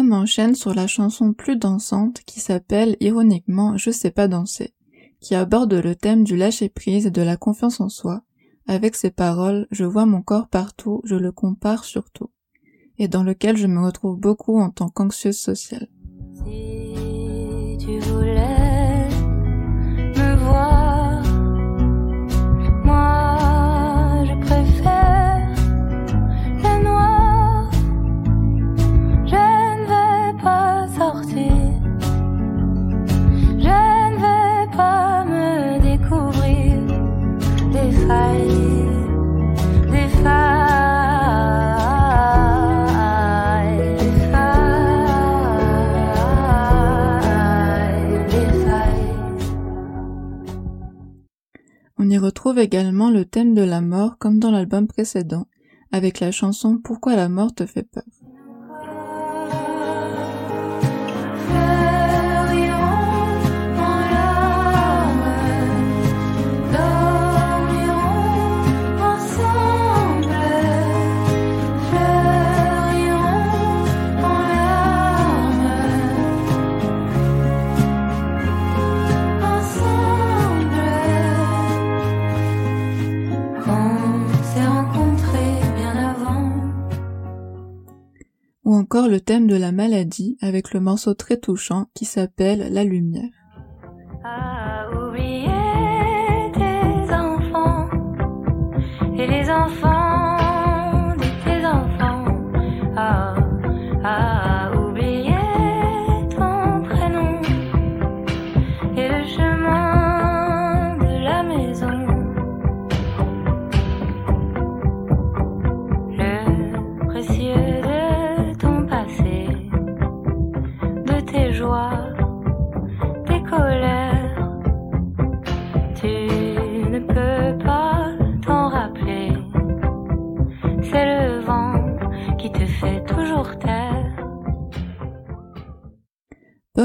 Pomme 0.06 0.12
enchaîne 0.12 0.54
sur 0.54 0.72
la 0.72 0.86
chanson 0.86 1.32
plus 1.32 1.56
dansante 1.56 2.20
qui 2.20 2.38
s'appelle 2.38 2.96
ironiquement 3.00 3.76
Je 3.76 3.90
sais 3.90 4.12
pas 4.12 4.28
danser, 4.28 4.72
qui 5.20 5.34
aborde 5.34 5.74
le 5.74 5.96
thème 5.96 6.22
du 6.22 6.36
lâcher-prise 6.36 7.06
et 7.06 7.10
de 7.10 7.22
la 7.22 7.36
confiance 7.36 7.80
en 7.80 7.88
soi, 7.88 8.22
avec 8.68 8.94
ses 8.94 9.10
paroles 9.10 9.66
Je 9.72 9.84
vois 9.84 10.06
mon 10.06 10.22
corps 10.22 10.46
partout, 10.46 11.00
je 11.02 11.16
le 11.16 11.32
compare 11.32 11.84
surtout, 11.84 12.30
et 12.98 13.08
dans 13.08 13.24
lequel 13.24 13.56
je 13.56 13.66
me 13.66 13.84
retrouve 13.84 14.16
beaucoup 14.16 14.60
en 14.60 14.70
tant 14.70 14.90
qu'anxieuse 14.90 15.40
sociale. 15.40 15.88
On 38.08 38.12
y 52.08 52.18
retrouve 52.18 52.60
également 52.60 53.10
le 53.10 53.24
thème 53.24 53.54
de 53.54 53.62
la 53.62 53.80
mort 53.80 54.18
comme 54.18 54.38
dans 54.38 54.52
l'album 54.52 54.86
précédent, 54.86 55.48
avec 55.90 56.20
la 56.20 56.30
chanson 56.30 56.78
Pourquoi 56.78 57.16
la 57.16 57.28
mort 57.28 57.52
te 57.52 57.66
fait 57.66 57.82
peur. 57.82 58.04
Ou 88.66 88.74
encore 88.74 89.06
le 89.06 89.20
thème 89.20 89.46
de 89.46 89.54
la 89.54 89.70
maladie 89.70 90.36
avec 90.40 90.74
le 90.74 90.80
morceau 90.80 91.14
très 91.14 91.36
touchant 91.36 91.86
qui 91.94 92.04
s'appelle 92.04 92.72
La 92.72 92.82
lumière. 92.82 93.30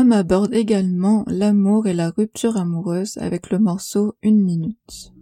Pomme 0.01 0.13
aborde 0.13 0.55
également 0.55 1.23
l'amour 1.27 1.85
et 1.85 1.93
la 1.93 2.09
rupture 2.09 2.57
amoureuse 2.57 3.19
avec 3.19 3.51
le 3.51 3.59
morceau 3.59 4.15
Une 4.23 4.41
minute. 4.41 5.13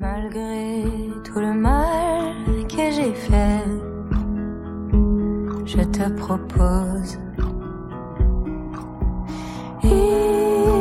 Malgré 0.00 0.84
tout 1.22 1.38
le 1.38 1.52
mal 1.52 2.32
que 2.66 2.90
j'ai 2.90 3.12
fait, 3.12 3.62
je 5.66 5.82
te 5.82 6.10
propose 6.16 7.18
une 9.84 10.71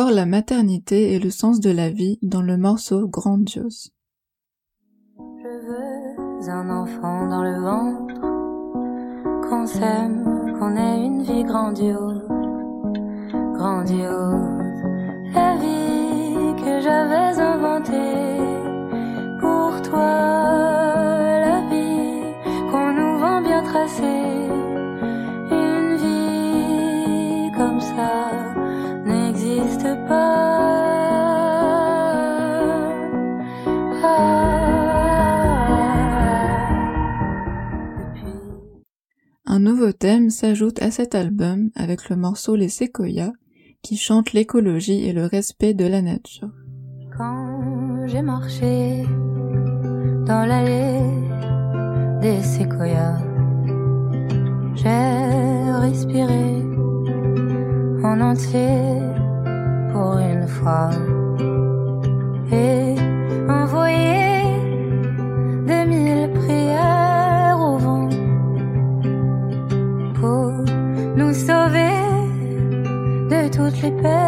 la 0.00 0.26
maternité 0.26 1.12
et 1.12 1.18
le 1.18 1.30
sens 1.30 1.60
de 1.60 1.70
la 1.70 1.90
vie 1.90 2.18
dans 2.22 2.40
le 2.40 2.56
morceau 2.56 3.08
Grandiose. 3.08 3.90
Je 5.18 5.48
veux 5.66 6.48
un 6.50 6.70
enfant 6.70 7.26
dans 7.28 7.42
le 7.42 7.60
ventre, 7.60 8.20
qu'on 9.48 9.66
s'aime, 9.66 10.56
qu'on 10.58 10.76
ait 10.76 11.06
une 11.06 11.22
vie 11.22 11.44
grandiose, 11.44 12.26
grandiose. 13.54 14.82
La 15.34 15.56
vie 15.56 16.56
que 16.56 16.80
j'avais 16.80 17.38
inventée 17.38 18.38
pour 19.40 19.82
toi, 19.82 20.71
thème 39.90 40.30
s'ajoute 40.30 40.80
à 40.80 40.90
cet 40.92 41.16
album 41.16 41.70
avec 41.74 42.08
le 42.08 42.16
morceau 42.16 42.54
Les 42.54 42.68
Séquoias 42.68 43.32
qui 43.82 43.96
chante 43.96 44.32
l'écologie 44.32 45.04
et 45.08 45.12
le 45.12 45.26
respect 45.26 45.74
de 45.74 45.84
la 45.84 46.02
nature. 46.02 46.52
Quand 47.16 48.06
j'ai 48.06 48.22
marché 48.22 49.02
dans 50.24 50.46
l'allée 50.46 51.00
des 52.20 52.40
séquoias, 52.42 53.18
j'ai 54.76 55.72
respiré 55.80 56.62
en 58.04 58.20
entier 58.20 58.78
pour 59.92 60.18
une 60.18 60.46
fois 60.46 60.90
et 62.52 62.94
de 73.82 74.21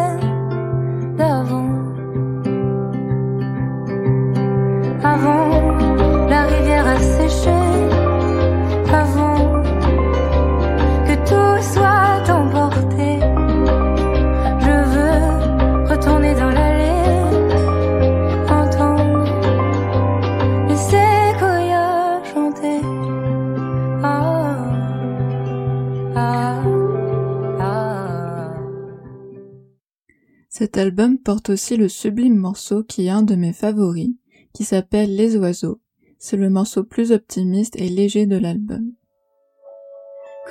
aussi 31.49 31.77
le 31.77 31.89
sublime 31.89 32.35
morceau 32.35 32.83
qui 32.83 33.07
est 33.07 33.09
un 33.09 33.23
de 33.23 33.35
mes 33.35 33.53
favoris, 33.53 34.15
qui 34.53 34.63
s'appelle 34.63 35.15
Les 35.15 35.37
oiseaux. 35.37 35.79
C'est 36.17 36.37
le 36.37 36.49
morceau 36.49 36.83
plus 36.83 37.11
optimiste 37.11 37.75
et 37.75 37.89
léger 37.89 38.25
de 38.25 38.37
l'album. 38.37 38.93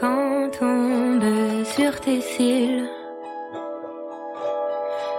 Quand 0.01 0.51
tombe 0.59 1.65
sur 1.65 2.01
tes 2.01 2.21
cils 2.21 2.89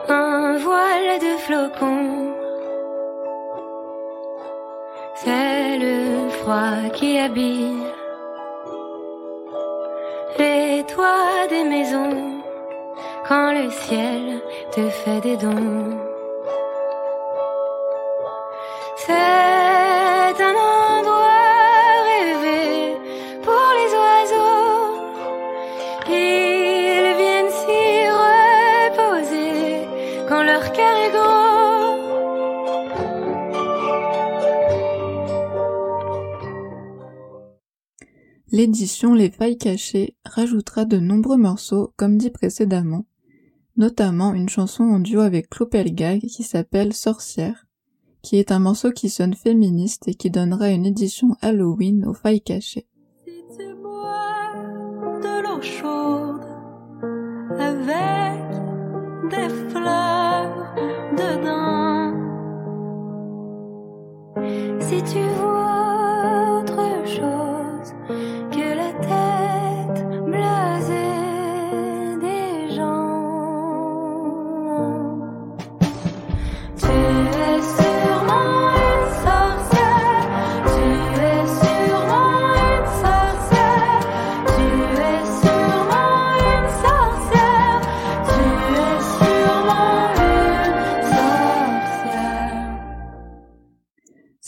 un 0.08 0.58
voile 0.58 1.19
de 1.19 1.38
flocons, 1.39 2.34
c'est 5.15 5.78
le 5.80 6.30
froid 6.30 6.89
qui 6.93 7.17
habille 7.17 7.82
les 10.38 10.84
toits 10.84 11.47
des 11.49 11.63
maisons 11.63 12.34
quand 13.27 13.53
le 13.53 13.71
ciel 13.71 14.41
te 14.71 14.88
fait 14.89 15.21
des 15.21 15.38
dons. 15.38 15.97
C'est 18.97 20.43
un 20.49 20.55
endroit 20.93 21.53
rêvé 22.09 22.95
pour 23.41 23.67
les 23.79 23.91
oiseaux. 24.03 24.95
Ils 26.07 27.13
viennent 27.19 27.53
s'y 27.59 27.88
reposer 28.23 29.88
quand 30.29 30.43
leur 30.43 30.71
cœur 30.71 30.97
est 31.05 31.11
gros. 31.11 31.55
L'édition 38.51 39.13
Les 39.13 39.31
Failles 39.31 39.57
Cachées 39.57 40.15
rajoutera 40.25 40.85
de 40.85 40.97
nombreux 40.97 41.38
morceaux, 41.38 41.91
comme 41.97 42.17
dit 42.17 42.29
précédemment, 42.29 43.05
notamment 43.77 44.33
une 44.33 44.49
chanson 44.49 44.83
en 44.83 44.99
duo 44.99 45.21
avec 45.21 45.49
Clopelgag 45.49 46.21
qui 46.21 46.43
s'appelle 46.43 46.93
Sorcière, 46.93 47.65
qui 48.21 48.38
est 48.38 48.51
un 48.51 48.59
morceau 48.59 48.91
qui 48.91 49.09
sonne 49.09 49.33
féministe 49.33 50.07
et 50.07 50.15
qui 50.15 50.29
donnera 50.29 50.69
une 50.69 50.85
édition 50.85 51.35
Halloween 51.41 52.05
aux 52.05 52.13
Failles 52.13 52.41
Cachées. 52.41 52.88
Si 53.25 53.43
tu 53.57 53.75
bois 53.81 54.53
de 55.21 55.43
l'eau 55.43 55.61
chaude 55.61 56.41
avec 57.59 58.49
des 59.29 59.49
fleurs 59.69 60.75
dedans, 61.17 61.65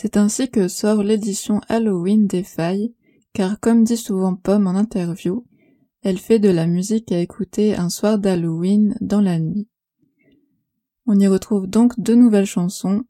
C'est 0.08 0.16
ainsi 0.16 0.50
que 0.50 0.70
sort 0.70 1.04
l'édition 1.04 1.60
Halloween 1.68 2.28
des 2.28 2.44
Failles, 2.44 2.94
car 3.34 3.60
comme 3.60 3.84
dit 3.84 3.98
souvent 3.98 4.36
Pomme 4.36 4.66
en 4.66 4.76
interview, 4.76 5.46
elle 6.02 6.18
fait 6.18 6.40
de 6.40 6.48
la 6.48 6.66
musique 6.66 7.12
à 7.12 7.20
écouter 7.20 7.76
un 7.76 7.90
soir 7.90 8.18
d'Halloween 8.18 8.96
dans 9.02 9.20
la 9.20 9.38
nuit. 9.38 9.68
On 11.08 11.20
y 11.20 11.28
retrouve 11.28 11.68
donc 11.68 12.00
deux 12.00 12.16
nouvelles 12.16 12.46
chansons. 12.46 13.04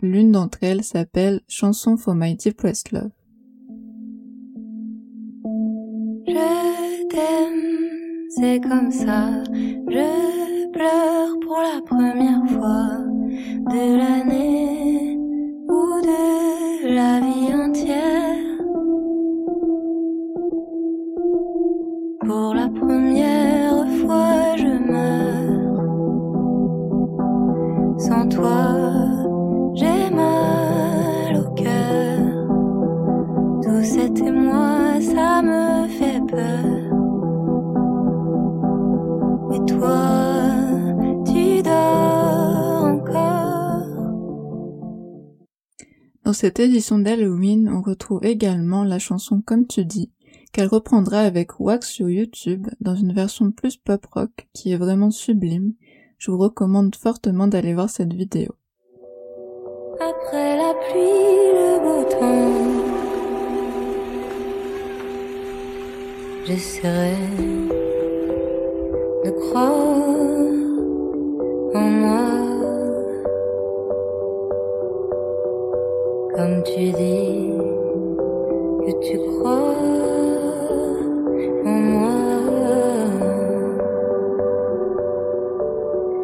L'une 0.00 0.30
d'entre 0.30 0.58
elles 0.62 0.84
s'appelle 0.84 1.40
Chanson 1.48 1.96
for 1.96 2.14
My 2.14 2.36
Depressed 2.36 2.92
Love. 2.92 3.10
Je 6.28 7.08
t'aime, 7.08 8.28
c'est 8.28 8.60
comme 8.60 8.92
ça. 8.92 9.42
Je 9.42 10.70
pleure 10.70 11.40
pour 11.40 11.58
la 11.58 11.82
première 11.84 12.46
fois 12.46 12.98
de 13.74 13.96
l'année 13.96 15.11
de 16.00 16.94
la 16.94 17.20
vie 17.20 17.54
entière. 17.54 18.38
Pour 22.26 22.54
la 22.54 22.68
première 22.68 23.86
fois, 24.00 24.56
je 24.56 24.72
meurs. 24.90 25.88
Sans 27.98 28.28
toi, 28.28 28.64
j'ai 29.74 30.10
mal 30.10 31.36
au 31.36 31.50
cœur. 31.54 32.20
Tout 33.62 33.82
cet 33.82 34.20
émoi, 34.20 35.00
ça 35.00 35.42
me 35.42 35.86
fait 35.88 36.22
peur. 36.30 36.92
Et 39.54 39.60
toi, 39.66 40.11
Dans 46.24 46.32
cette 46.32 46.60
édition 46.60 47.00
d'Halloween, 47.00 47.68
on 47.68 47.82
retrouve 47.82 48.24
également 48.24 48.84
la 48.84 49.00
chanson 49.00 49.42
Comme 49.44 49.66
tu 49.66 49.84
dis, 49.84 50.12
qu'elle 50.52 50.68
reprendra 50.68 51.18
avec 51.20 51.58
Wax 51.58 51.88
sur 51.88 52.08
YouTube 52.08 52.68
dans 52.80 52.94
une 52.94 53.12
version 53.12 53.50
plus 53.50 53.76
pop 53.76 54.06
rock 54.12 54.30
qui 54.52 54.70
est 54.70 54.76
vraiment 54.76 55.10
sublime. 55.10 55.74
Je 56.18 56.30
vous 56.30 56.38
recommande 56.38 56.94
fortement 56.94 57.48
d'aller 57.48 57.74
voir 57.74 57.90
cette 57.90 58.12
vidéo. 58.12 58.52
Après 60.00 60.56
la 60.56 60.74
pluie, 60.74 61.50
le 61.58 61.80
beau 61.82 62.04
temps. 62.08 62.52
J'essaierai 66.46 67.16
de 69.24 69.30
croire 69.30 70.21
Comme 76.34 76.62
tu 76.62 76.90
dis 76.92 77.52
que 78.84 78.92
tu 79.06 79.18
crois 79.18 79.74
en 81.66 81.78
moi. 81.92 82.10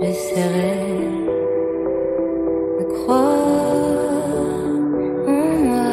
J'essaierai 0.00 0.76
de 2.78 2.84
croire 2.94 3.36
en 5.26 5.44
moi 5.66 5.88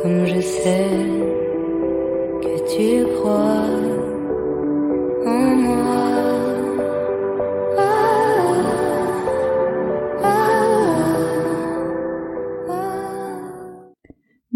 comme 0.00 0.26
je 0.26 0.40
sais 0.40 1.03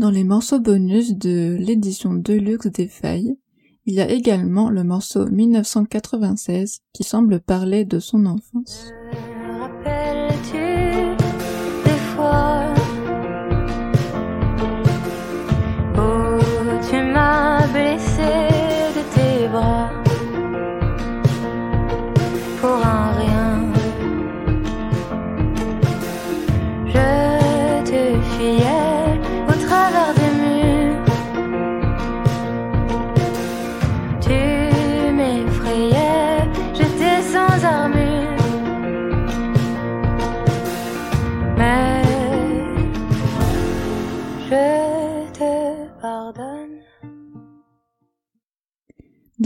Dans 0.09 0.15
les 0.15 0.25
morceaux 0.25 0.59
bonus 0.59 1.19
de 1.19 1.55
l'édition 1.61 2.15
Deluxe 2.15 2.69
des 2.69 2.89
Failles, 2.89 3.37
il 3.85 3.93
y 3.93 4.01
a 4.01 4.09
également 4.09 4.71
le 4.71 4.83
morceau 4.83 5.27
1996 5.27 6.81
qui 6.95 7.05
semble 7.05 7.41
parler 7.41 7.85
de 7.85 7.99
son 7.99 8.25
enfance. 8.25 8.91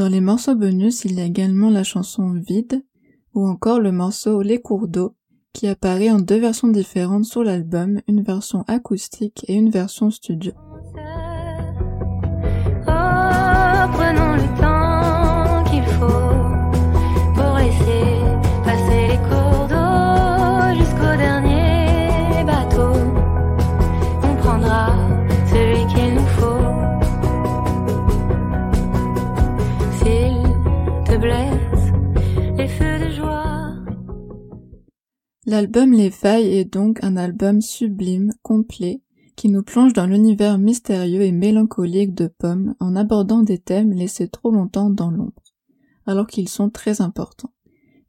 Dans 0.02 0.08
les 0.08 0.20
morceaux 0.20 0.56
bonus, 0.56 1.04
il 1.04 1.14
y 1.14 1.20
a 1.20 1.24
également 1.24 1.70
la 1.70 1.84
chanson 1.84 2.32
Vide 2.32 2.82
ou 3.34 3.46
encore 3.46 3.78
le 3.78 3.92
morceau 3.92 4.42
Les 4.42 4.60
cours 4.60 4.88
d'eau 4.88 5.14
qui 5.52 5.68
apparaît 5.68 6.10
en 6.10 6.18
deux 6.18 6.40
versions 6.40 6.66
différentes 6.66 7.24
sur 7.24 7.44
l'album, 7.44 8.00
une 8.08 8.20
version 8.20 8.64
acoustique 8.66 9.44
et 9.46 9.54
une 9.54 9.70
version 9.70 10.10
studio. 10.10 10.54
L'album 35.52 35.92
Les 35.92 36.10
Failles 36.10 36.56
est 36.56 36.72
donc 36.72 37.04
un 37.04 37.14
album 37.14 37.60
sublime, 37.60 38.32
complet, 38.40 39.02
qui 39.36 39.50
nous 39.50 39.62
plonge 39.62 39.92
dans 39.92 40.06
l'univers 40.06 40.56
mystérieux 40.56 41.20
et 41.20 41.30
mélancolique 41.30 42.14
de 42.14 42.26
Pomme 42.26 42.74
en 42.80 42.96
abordant 42.96 43.42
des 43.42 43.58
thèmes 43.58 43.92
laissés 43.92 44.28
trop 44.28 44.50
longtemps 44.50 44.88
dans 44.88 45.10
l'ombre, 45.10 45.42
alors 46.06 46.26
qu'ils 46.26 46.48
sont 46.48 46.70
très 46.70 47.02
importants. 47.02 47.52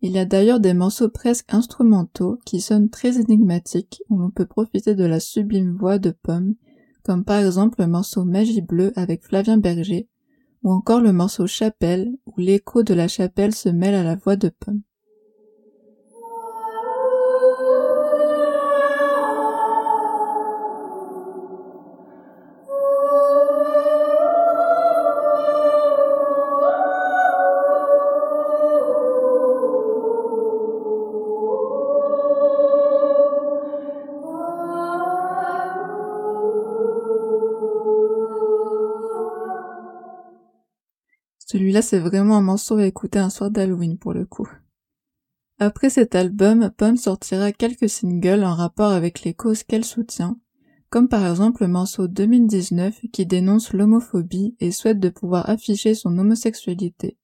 Il 0.01 0.13
y 0.13 0.19
a 0.19 0.25
d'ailleurs 0.25 0.61
des 0.61 0.73
morceaux 0.73 1.09
presque 1.09 1.53
instrumentaux 1.53 2.39
qui 2.45 2.61
sonnent 2.61 2.89
très 2.89 3.19
énigmatiques 3.19 4.01
où 4.07 4.17
l'on 4.17 4.31
peut 4.31 4.45
profiter 4.45 4.95
de 4.95 5.03
la 5.03 5.19
sublime 5.19 5.75
voix 5.75 5.99
de 5.99 6.11
Pomme, 6.11 6.55
comme 7.03 7.25
par 7.25 7.43
exemple 7.43 7.81
le 7.81 7.87
morceau 7.87 8.23
Magie 8.23 8.61
bleue 8.61 8.93
avec 8.95 9.21
Flavien 9.21 9.57
Berger, 9.57 10.07
ou 10.63 10.71
encore 10.71 11.01
le 11.01 11.11
morceau 11.11 11.45
Chapelle 11.45 12.09
où 12.25 12.35
l'écho 12.37 12.83
de 12.83 12.93
la 12.93 13.09
chapelle 13.09 13.53
se 13.53 13.67
mêle 13.67 13.95
à 13.95 14.03
la 14.03 14.15
voix 14.15 14.37
de 14.37 14.47
Pomme. 14.47 14.83
Celui-là, 41.73 41.81
c'est 41.81 41.97
vraiment 41.97 42.37
un 42.37 42.41
morceau 42.41 42.77
à 42.77 42.85
écouter 42.85 43.17
un 43.17 43.31
soir 43.31 43.49
d'Halloween 43.49 43.97
pour 43.97 44.13
le 44.13 44.27
coup. 44.27 44.47
Après 45.57 45.89
cet 45.89 46.13
album, 46.13 46.69
Pomme 46.77 46.97
sortira 46.97 47.51
quelques 47.51 47.89
singles 47.89 48.43
en 48.43 48.53
rapport 48.53 48.91
avec 48.91 49.23
les 49.23 49.33
causes 49.33 49.63
qu'elle 49.63 49.83
soutient, 49.83 50.37
comme 50.91 51.07
par 51.07 51.25
exemple 51.27 51.63
le 51.63 51.69
morceau 51.69 52.07
2019 52.07 53.05
qui 53.11 53.25
dénonce 53.25 53.73
l'homophobie 53.73 54.55
et 54.59 54.69
souhaite 54.69 54.99
de 54.99 55.09
pouvoir 55.09 55.49
afficher 55.49 55.95
son 55.95 56.15
homosexualité. 56.19 57.17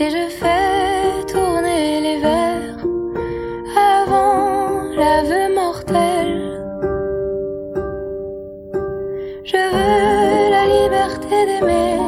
Et 0.00 0.10
je 0.10 0.28
fais 0.28 1.24
tourner 1.26 2.00
les 2.00 2.18
verres 2.18 2.84
avant 3.76 4.82
l'aveu 4.96 5.54
mortel. 5.54 6.30
Je 9.44 9.56
veux 9.74 10.50
la 10.56 10.64
liberté 10.76 11.46
d'aimer 11.46 12.00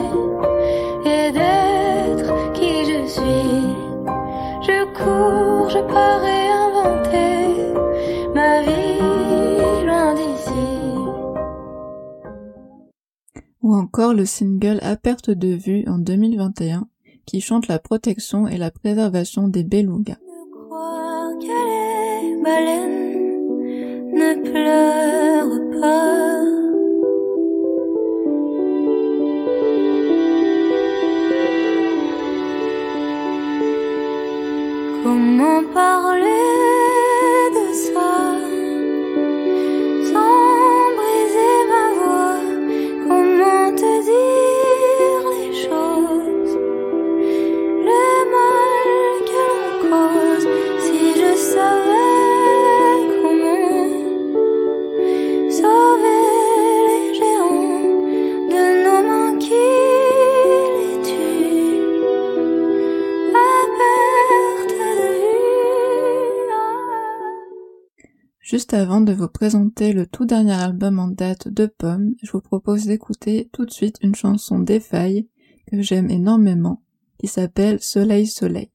et 1.05 1.33
d'être 1.33 2.53
qui 2.53 2.85
je 2.85 3.07
suis. 3.07 3.77
Je 4.67 4.85
cours, 4.99 5.71
je 5.71 5.79
pars 5.79 6.25
Ou 13.67 13.75
encore 13.75 14.15
le 14.15 14.25
single 14.27 14.79
À 14.81 14.95
perte 14.95 15.29
de 15.29 15.49
vue 15.49 15.83
en 15.89 15.99
2021 15.99 16.87
qui 17.27 17.41
chante 17.41 17.67
la 17.67 17.81
protection 17.81 18.47
et 18.47 18.59
la 18.59 18.71
préservation 18.71 19.49
des 19.49 19.65
belugas. 19.65 20.19
Comment 35.03 35.65
parler 35.75 36.23
de 37.51 37.75
ça? 37.75 38.26
Juste 68.57 68.73
avant 68.73 69.03
de 69.03 69.13
vous 69.13 69.29
présenter 69.29 69.93
le 69.93 70.07
tout 70.07 70.25
dernier 70.25 70.55
album 70.55 70.99
en 70.99 71.09
date 71.09 71.47
de 71.47 71.67
Pomme, 71.67 72.15
je 72.23 72.33
vous 72.33 72.41
propose 72.41 72.87
d'écouter 72.87 73.51
tout 73.53 73.67
de 73.67 73.71
suite 73.71 73.99
une 74.01 74.15
chanson 74.15 74.59
des 74.59 74.81
failles 74.81 75.29
que 75.71 75.83
j'aime 75.83 76.09
énormément 76.09 76.83
qui 77.19 77.27
s'appelle 77.27 77.83
Soleil 77.83 78.27
Soleil. 78.27 78.71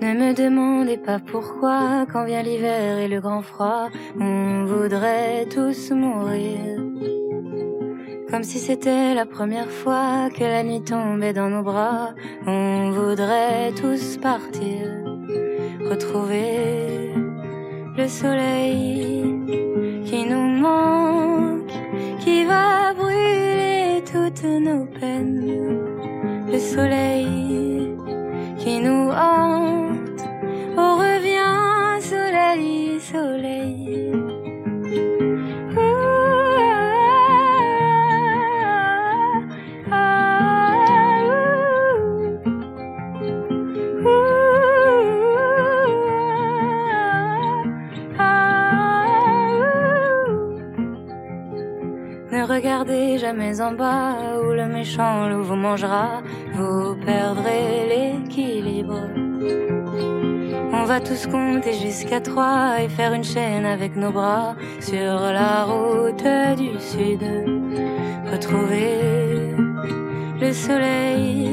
Ne 0.00 0.14
me 0.14 0.32
demandez 0.32 0.96
pas 0.96 1.18
pourquoi, 1.18 2.06
quand 2.10 2.24
vient 2.24 2.42
l'hiver 2.42 3.00
et 3.00 3.08
le 3.08 3.20
grand 3.20 3.42
froid, 3.42 3.90
on 4.18 4.64
voudrait 4.64 5.44
tous 5.50 5.90
mourir. 5.90 6.85
Comme 8.30 8.42
si 8.42 8.58
c'était 8.58 9.14
la 9.14 9.24
première 9.24 9.70
fois 9.70 10.28
que 10.36 10.42
la 10.42 10.64
nuit 10.64 10.82
tombait 10.82 11.32
dans 11.32 11.48
nos 11.48 11.62
bras, 11.62 12.14
on 12.46 12.90
voudrait 12.90 13.72
tous 13.80 14.16
partir, 14.16 14.82
retrouver 15.88 17.12
le 17.96 18.08
soleil 18.08 19.24
qui 20.04 20.24
nous 20.24 20.48
manque, 20.60 21.72
qui 22.20 22.44
va 22.44 22.92
brûler 22.94 24.02
toutes 24.04 24.44
nos 24.44 24.86
peines. 24.86 25.36
soleil 26.58 27.96
qui 28.58 28.80
nous 28.80 29.10
hante. 29.10 30.22
Oh, 30.76 30.96
reviens, 30.96 32.00
soleil, 32.00 33.00
soleil. 33.00 34.25
Regardez 52.56 53.18
jamais 53.18 53.60
en 53.60 53.72
bas 53.72 54.16
où 54.42 54.52
le 54.52 54.66
méchant 54.66 55.28
loup 55.28 55.42
vous 55.42 55.56
mangera, 55.56 56.22
vous 56.54 56.96
perdrez 57.04 57.66
l'équilibre. 57.92 59.00
On 60.72 60.84
va 60.84 60.98
tous 61.00 61.26
compter 61.26 61.74
jusqu'à 61.74 62.20
trois 62.20 62.80
et 62.80 62.88
faire 62.88 63.12
une 63.12 63.24
chaîne 63.24 63.66
avec 63.66 63.94
nos 63.96 64.10
bras 64.10 64.54
sur 64.80 65.14
la 65.40 65.64
route 65.70 66.28
du 66.62 66.70
sud. 66.80 67.24
Retrouver 68.32 69.54
le 70.40 70.52
soleil 70.52 71.50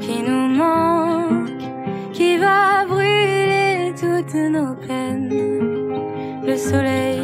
qui 0.00 0.22
nous 0.28 0.48
manque, 0.62 1.64
qui 2.12 2.36
va 2.36 2.84
brûler 2.86 3.94
toutes 3.98 4.40
nos 4.56 4.74
peines. 4.86 5.30
Le 6.46 6.56
soleil 6.56 7.23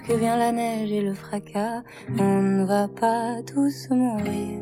que 0.00 0.12
vient 0.12 0.36
la 0.36 0.52
neige 0.52 0.92
et 0.92 1.02
le 1.02 1.14
fracas, 1.14 1.82
on 2.18 2.42
ne 2.42 2.64
va 2.64 2.88
pas 2.88 3.42
tous 3.42 3.88
mourir. 3.90 4.60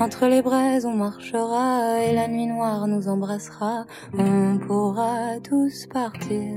Entre 0.00 0.26
les 0.26 0.42
braises 0.42 0.86
on 0.86 0.94
marchera 0.94 2.02
et 2.02 2.14
la 2.14 2.26
nuit 2.26 2.46
noire 2.46 2.88
nous 2.88 3.08
embrassera, 3.08 3.86
on 4.12 4.58
pourra 4.58 5.38
tous 5.40 5.86
partir. 5.86 6.52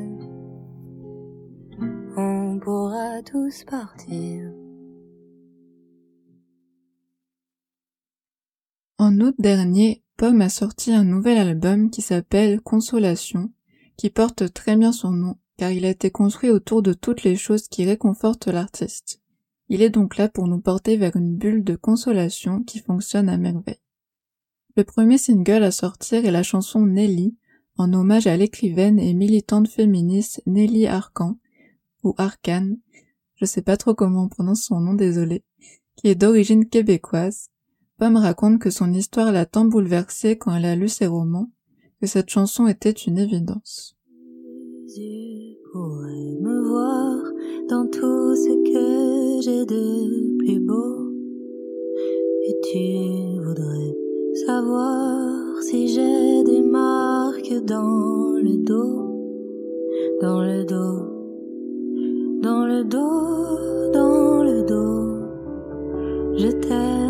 On 2.18 2.60
pourra 2.60 3.22
tous 3.24 3.64
partir. 3.66 4.52
En 8.98 9.20
août 9.20 9.36
dernier, 9.38 10.04
Pomme 10.18 10.42
a 10.42 10.50
sorti 10.50 10.92
un 10.92 11.04
nouvel 11.04 11.38
album 11.38 11.92
qui 11.92 12.02
s'appelle 12.02 12.60
Consolation, 12.62 13.52
qui 13.98 14.10
porte 14.10 14.52
très 14.52 14.76
bien 14.76 14.92
son 14.92 15.12
nom, 15.12 15.36
car 15.58 15.72
il 15.72 15.86
a 15.86 15.90
été 15.90 16.12
construit 16.12 16.50
autour 16.50 16.82
de 16.82 16.94
toutes 16.94 17.24
les 17.24 17.36
choses 17.36 17.68
qui 17.68 17.86
réconfortent 17.86 18.48
l'artiste. 18.48 19.22
Il 19.70 19.82
est 19.82 19.90
donc 19.90 20.18
là 20.18 20.30
pour 20.30 20.48
nous 20.48 20.62
porter 20.62 20.96
vers 20.96 21.16
une 21.16 21.36
bulle 21.36 21.64
de 21.64 21.76
consolation 21.76 22.64
qui 22.64 22.80
fonctionne 22.80 23.28
à 23.28 23.38
merveille. 23.38 23.82
Le 24.76 24.84
premier 24.84 25.18
single 25.18 25.64
à 25.64 25.72
sortir 25.72 26.26
est 26.26 26.32
la 26.32 26.44
chanson 26.44 26.86
Nelly, 26.86 27.36
en 27.78 27.92
hommage 27.94 28.28
à 28.28 28.38
l'écrivaine 28.38 29.00
et 29.00 29.14
militante 29.14 29.68
féministe 29.68 30.42
Nelly 30.46 30.88
Arcan, 30.88 31.38
ou 32.04 32.14
Arcan, 32.18 32.76
je 33.36 33.46
sais 33.46 33.62
pas 33.62 33.78
trop 33.78 33.94
comment 33.94 34.24
on 34.24 34.30
prononce 34.30 34.64
son 34.64 34.80
nom, 34.80 34.94
désolé, 34.94 35.44
qui 35.96 36.08
est 36.08 36.16
d'origine 36.16 36.68
québécoise. 36.68 37.50
Pomme 37.98 38.18
raconte 38.18 38.60
que 38.60 38.70
son 38.70 38.94
histoire 38.94 39.32
l'a 39.32 39.46
tant 39.46 39.66
bouleversée 39.66 40.38
quand 40.38 40.56
elle 40.56 40.66
a 40.66 40.76
lu 40.76 40.90
ses 40.90 41.08
romans, 41.08 41.52
que 42.00 42.08
cette 42.08 42.30
chanson 42.30 42.68
était 42.68 42.92
une 42.92 43.18
évidence. 43.18 43.98
Yeux 45.78 45.84
pourraient 45.84 46.38
me 46.42 46.68
voir 46.68 47.22
dans 47.70 47.86
tout 47.88 48.36
ce 48.36 48.54
que 48.72 49.42
j'ai 49.42 49.66
de 49.66 50.38
plus 50.38 50.60
beau. 50.60 51.12
Et 52.48 52.56
tu 52.64 53.44
voudrais 53.46 53.96
savoir 54.46 55.62
si 55.62 55.88
j'ai 55.88 56.44
des 56.44 56.62
marques 56.62 57.66
dans 57.66 58.34
le 58.36 58.58
dos, 58.58 59.08
dans 60.22 60.42
le 60.42 60.64
dos, 60.64 61.00
dans 62.42 62.66
le 62.66 62.84
dos, 62.84 63.92
dans 63.94 64.44
le 64.44 64.62
dos. 64.64 65.18
Je 66.38 66.52
t'aime 66.52 67.07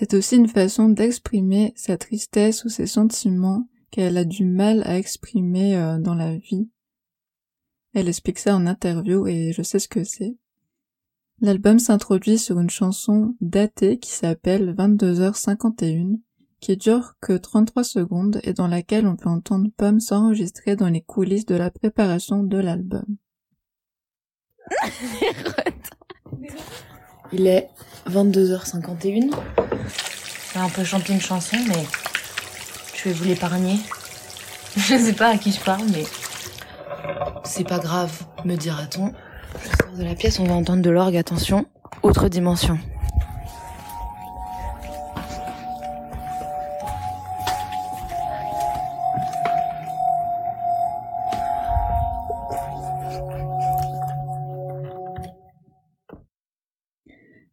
C'est 0.00 0.14
aussi 0.14 0.36
une 0.36 0.48
façon 0.48 0.88
d'exprimer 0.88 1.74
sa 1.76 1.98
tristesse 1.98 2.64
ou 2.64 2.70
ses 2.70 2.86
sentiments 2.86 3.68
qu'elle 3.90 4.16
a 4.16 4.24
du 4.24 4.46
mal 4.46 4.82
à 4.86 4.96
exprimer 4.96 5.76
euh, 5.76 5.98
dans 5.98 6.14
la 6.14 6.38
vie. 6.38 6.70
Elle 7.92 8.08
explique 8.08 8.38
ça 8.38 8.56
en 8.56 8.66
interview 8.66 9.26
et 9.26 9.52
je 9.52 9.60
sais 9.60 9.78
ce 9.78 9.88
que 9.88 10.02
c'est. 10.02 10.38
L'album 11.42 11.78
s'introduit 11.78 12.38
sur 12.38 12.60
une 12.60 12.70
chanson 12.70 13.36
datée 13.42 13.98
qui 13.98 14.10
s'appelle 14.10 14.74
22h51, 14.74 16.18
qui 16.60 16.78
dure 16.78 17.16
que 17.20 17.36
33 17.36 17.84
secondes 17.84 18.40
et 18.42 18.54
dans 18.54 18.68
laquelle 18.68 19.06
on 19.06 19.16
peut 19.16 19.28
entendre 19.28 19.68
Pomme 19.76 20.00
s'enregistrer 20.00 20.76
dans 20.76 20.88
les 20.88 21.02
coulisses 21.02 21.44
de 21.44 21.56
la 21.56 21.70
préparation 21.70 22.42
de 22.42 22.56
l'album. 22.56 23.04
Il 27.32 27.46
est 27.46 27.68
22h51. 28.08 29.30
Là, 29.30 30.62
on 30.64 30.68
peut 30.68 30.84
chanter 30.84 31.12
une 31.12 31.20
chanson, 31.20 31.56
mais 31.68 31.84
je 32.96 33.08
vais 33.08 33.14
vous 33.14 33.24
l'épargner. 33.24 33.78
Je 34.76 34.96
sais 34.96 35.12
pas 35.12 35.28
à 35.28 35.36
qui 35.36 35.50
je 35.50 35.60
parle, 35.60 35.86
mais 35.92 36.04
c'est 37.44 37.66
pas 37.66 37.80
grave, 37.80 38.12
me 38.44 38.54
dira-t-on. 38.54 39.12
Je 39.62 39.68
sors 39.68 39.96
de 39.98 40.04
la 40.04 40.14
pièce, 40.14 40.38
on 40.38 40.44
va 40.44 40.54
entendre 40.54 40.82
de 40.82 40.90
l'orgue, 40.90 41.16
attention. 41.16 41.66
Autre 42.02 42.28
dimension. 42.28 42.78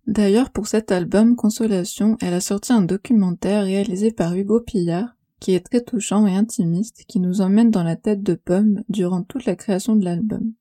D'ailleurs, 0.07 0.51
pour 0.51 0.67
cet 0.67 0.93
album 0.93 1.35
Consolation, 1.35 2.15
elle 2.21 2.33
a 2.33 2.39
sorti 2.39 2.71
un 2.71 2.81
documentaire 2.81 3.65
réalisé 3.65 4.11
par 4.11 4.33
Hugo 4.33 4.61
Pillard, 4.61 5.17
qui 5.41 5.53
est 5.53 5.59
très 5.59 5.81
touchant 5.81 6.25
et 6.25 6.33
intimiste, 6.33 7.03
qui 7.09 7.19
nous 7.19 7.41
emmène 7.41 7.71
dans 7.71 7.83
la 7.83 7.97
tête 7.97 8.23
de 8.23 8.33
Pomme 8.33 8.83
durant 8.87 9.21
toute 9.21 9.43
la 9.43 9.57
création 9.57 9.97
de 9.97 10.05
l'album, 10.05 10.53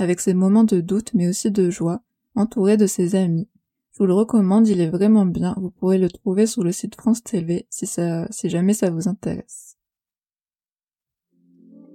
avec 0.00 0.18
ses 0.18 0.34
moments 0.34 0.64
de 0.64 0.80
doute 0.80 1.14
mais 1.14 1.28
aussi 1.28 1.52
de 1.52 1.70
joie, 1.70 2.02
entouré 2.34 2.76
de 2.76 2.86
ses 2.86 3.14
amis. 3.14 3.48
Je 3.92 3.98
vous 3.98 4.06
le 4.06 4.14
recommande, 4.14 4.66
il 4.66 4.80
est 4.80 4.90
vraiment 4.90 5.24
bien, 5.24 5.54
vous 5.56 5.70
pourrez 5.70 5.98
le 5.98 6.10
trouver 6.10 6.46
sur 6.46 6.64
le 6.64 6.72
site 6.72 6.96
France 6.96 7.22
TV 7.22 7.66
si 7.70 7.86
ça, 7.86 8.26
si 8.32 8.50
jamais 8.50 8.74
ça 8.74 8.90
vous 8.90 9.06
intéresse. 9.08 9.76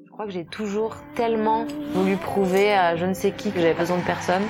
Je 0.05 0.11
crois 0.11 0.27
que 0.27 0.31
j'ai 0.31 0.45
toujours 0.45 0.95
tellement 1.15 1.67
voulu 1.93 2.15
prouver 2.15 2.71
à 2.71 2.95
je 2.95 3.05
ne 3.05 3.13
sais 3.13 3.33
qui 3.33 3.51
que 3.51 3.59
j'avais 3.59 3.77
besoin 3.77 3.97
de 3.97 4.05
personne. 4.05 4.43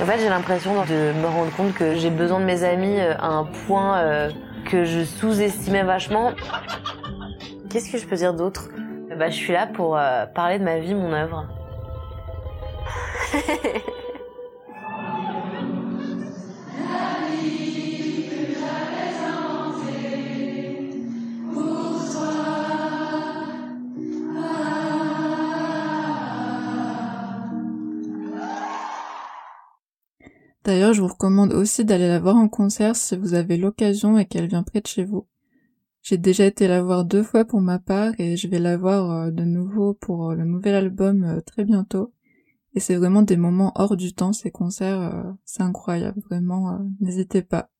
En 0.00 0.06
fait, 0.06 0.18
j'ai 0.20 0.28
l'impression 0.28 0.84
de 0.84 1.12
me 1.12 1.26
rendre 1.26 1.50
compte 1.56 1.74
que 1.74 1.96
j'ai 1.96 2.10
besoin 2.10 2.38
de 2.38 2.44
mes 2.44 2.62
amis 2.62 3.00
euh, 3.00 3.14
à 3.18 3.26
un 3.26 3.44
point 3.44 3.98
euh, 3.98 4.30
que 4.64 4.84
je 4.84 5.02
sous-estimais 5.02 5.82
vachement. 5.82 6.34
Qu'est-ce 7.68 7.90
que 7.90 7.98
je 7.98 8.06
peux 8.06 8.14
dire 8.14 8.32
d'autre? 8.32 8.68
Bah, 9.18 9.28
Je 9.28 9.34
suis 9.34 9.52
là 9.52 9.66
pour 9.66 9.96
euh, 9.98 10.24
parler 10.26 10.60
de 10.60 10.64
ma 10.64 10.78
vie, 10.78 10.94
mon 10.94 11.12
œuvre. 11.12 11.46
D'ailleurs, 30.68 30.92
je 30.92 31.00
vous 31.00 31.08
recommande 31.08 31.54
aussi 31.54 31.86
d'aller 31.86 32.08
la 32.08 32.20
voir 32.20 32.36
en 32.36 32.46
concert 32.46 32.94
si 32.94 33.16
vous 33.16 33.32
avez 33.32 33.56
l'occasion 33.56 34.18
et 34.18 34.26
qu'elle 34.26 34.48
vient 34.48 34.62
près 34.62 34.82
de 34.82 34.86
chez 34.86 35.02
vous. 35.02 35.26
J'ai 36.02 36.18
déjà 36.18 36.44
été 36.44 36.68
la 36.68 36.82
voir 36.82 37.06
deux 37.06 37.22
fois 37.22 37.46
pour 37.46 37.62
ma 37.62 37.78
part 37.78 38.12
et 38.18 38.36
je 38.36 38.48
vais 38.48 38.58
la 38.58 38.76
voir 38.76 39.10
euh, 39.10 39.30
de 39.30 39.44
nouveau 39.44 39.94
pour 39.94 40.28
euh, 40.28 40.34
le 40.34 40.44
nouvel 40.44 40.74
album 40.74 41.24
euh, 41.24 41.40
très 41.40 41.64
bientôt. 41.64 42.12
Et 42.74 42.80
c'est 42.80 42.96
vraiment 42.96 43.22
des 43.22 43.38
moments 43.38 43.72
hors 43.76 43.96
du 43.96 44.12
temps, 44.12 44.34
ces 44.34 44.50
concerts, 44.50 45.34
c'est 45.46 45.62
incroyable, 45.62 46.20
vraiment, 46.28 46.78
n'hésitez 47.00 47.40
pas. 47.40 47.70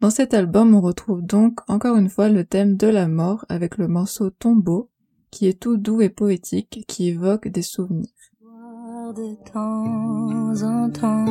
Dans 0.00 0.10
cet 0.10 0.34
album, 0.34 0.74
on 0.74 0.82
retrouve 0.82 1.22
donc 1.22 1.60
encore 1.66 1.96
une 1.96 2.10
fois 2.10 2.28
le 2.28 2.44
thème 2.44 2.76
de 2.76 2.88
la 2.88 3.08
mort 3.08 3.46
avec 3.48 3.78
le 3.78 3.88
morceau 3.88 4.28
Tombeau, 4.28 4.90
qui 5.30 5.46
est 5.46 5.58
tout 5.58 5.78
doux 5.78 6.02
et 6.02 6.10
poétique, 6.10 6.84
qui 6.86 7.08
évoque 7.08 7.48
des 7.48 7.62
souvenirs. 7.62 8.15
De 9.16 9.34
temps 9.50 10.62
en 10.62 10.90
temps 10.90 11.24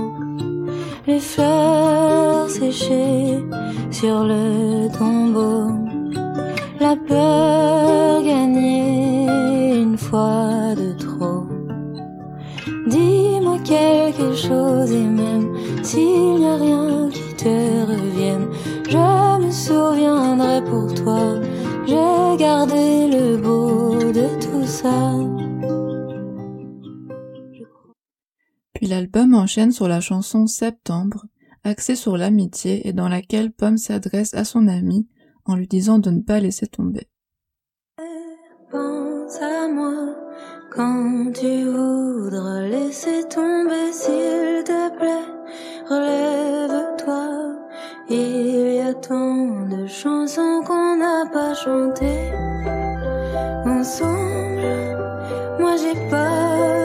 les 1.05 1.19
fleurs 1.19 2.49
séchées 2.49 3.45
sur 3.91 4.23
le 4.23 4.87
tombeau, 4.97 5.69
la 6.79 6.95
peur 6.95 8.23
gagnée 8.23 9.27
une 9.75 9.99
fois 9.99 10.73
de 10.75 10.97
trop. 10.97 11.43
Dis-moi 12.87 13.59
quelque 13.63 14.33
chose 14.33 14.91
et 14.91 15.07
même 15.21 15.53
s'il 15.83 16.37
n'y 16.37 16.47
a 16.47 16.55
rien 16.55 17.09
qui 17.11 17.35
te 17.35 17.85
revienne, 17.85 18.47
je 18.89 19.45
me 19.45 19.51
souviendrai 19.51 20.63
pour 20.63 20.91
toi. 20.95 21.35
J'ai 21.85 22.37
gardé 22.43 23.09
le 23.09 23.37
beau 23.37 23.95
de 24.11 24.27
tout 24.41 24.65
ça. 24.65 24.89
L'album 28.87 29.33
enchaîne 29.33 29.71
sur 29.71 29.87
la 29.87 30.01
chanson 30.01 30.47
Septembre, 30.47 31.25
axée 31.63 31.95
sur 31.95 32.17
l'amitié 32.17 32.87
et 32.87 32.93
dans 32.93 33.09
laquelle 33.09 33.51
Pomme 33.51 33.77
s'adresse 33.77 34.33
à 34.33 34.45
son 34.45 34.67
ami 34.67 35.07
en 35.45 35.55
lui 35.55 35.67
disant 35.67 35.99
de 35.99 36.09
ne 36.09 36.21
pas 36.21 36.39
laisser 36.39 36.67
tomber. 36.67 37.07
Pense 38.71 39.41
à 39.41 39.67
moi 39.67 40.15
quand 40.75 41.31
tu 41.33 41.65
voudras 41.65 42.61
laisser 42.61 43.23
tomber, 43.29 43.91
s'il 43.93 44.63
te 44.65 44.97
plaît, 44.97 45.25
relève-toi. 45.89 47.55
Il 48.09 48.75
y 48.75 48.79
a 48.79 48.93
tant 48.93 49.67
de 49.67 49.87
chansons 49.87 50.61
qu'on 50.67 50.97
n'a 50.97 51.25
pas 51.31 51.53
chantées 51.53 52.31
ensemble. 53.65 54.61
Moi 55.59 55.75
j'ai 55.77 56.09
pas 56.09 56.84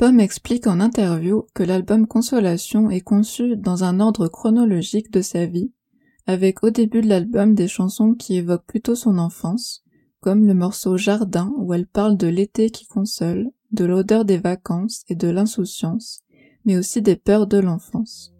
Pomme 0.00 0.20
explique 0.20 0.66
en 0.66 0.80
interview 0.80 1.44
que 1.52 1.62
l'album 1.62 2.06
Consolation 2.06 2.88
est 2.88 3.02
conçu 3.02 3.54
dans 3.58 3.84
un 3.84 4.00
ordre 4.00 4.28
chronologique 4.28 5.10
de 5.10 5.20
sa 5.20 5.44
vie, 5.44 5.74
avec 6.26 6.64
au 6.64 6.70
début 6.70 7.02
de 7.02 7.08
l'album 7.08 7.54
des 7.54 7.68
chansons 7.68 8.14
qui 8.14 8.36
évoquent 8.36 8.64
plutôt 8.64 8.94
son 8.94 9.18
enfance, 9.18 9.84
comme 10.20 10.46
le 10.46 10.54
morceau 10.54 10.96
Jardin 10.96 11.52
où 11.58 11.74
elle 11.74 11.86
parle 11.86 12.16
de 12.16 12.28
l'été 12.28 12.70
qui 12.70 12.86
console, 12.86 13.50
de 13.72 13.84
l'odeur 13.84 14.24
des 14.24 14.38
vacances 14.38 15.02
et 15.08 15.14
de 15.14 15.28
l'insouciance, 15.28 16.20
mais 16.64 16.78
aussi 16.78 17.02
des 17.02 17.16
peurs 17.16 17.46
de 17.46 17.58
l'enfance. 17.58 18.32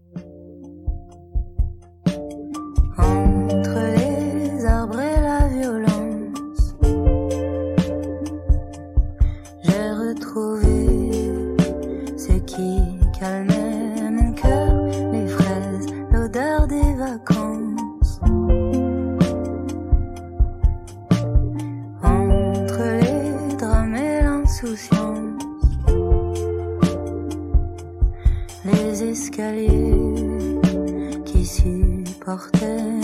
Qui 31.25 31.47
supportaient 31.47 33.00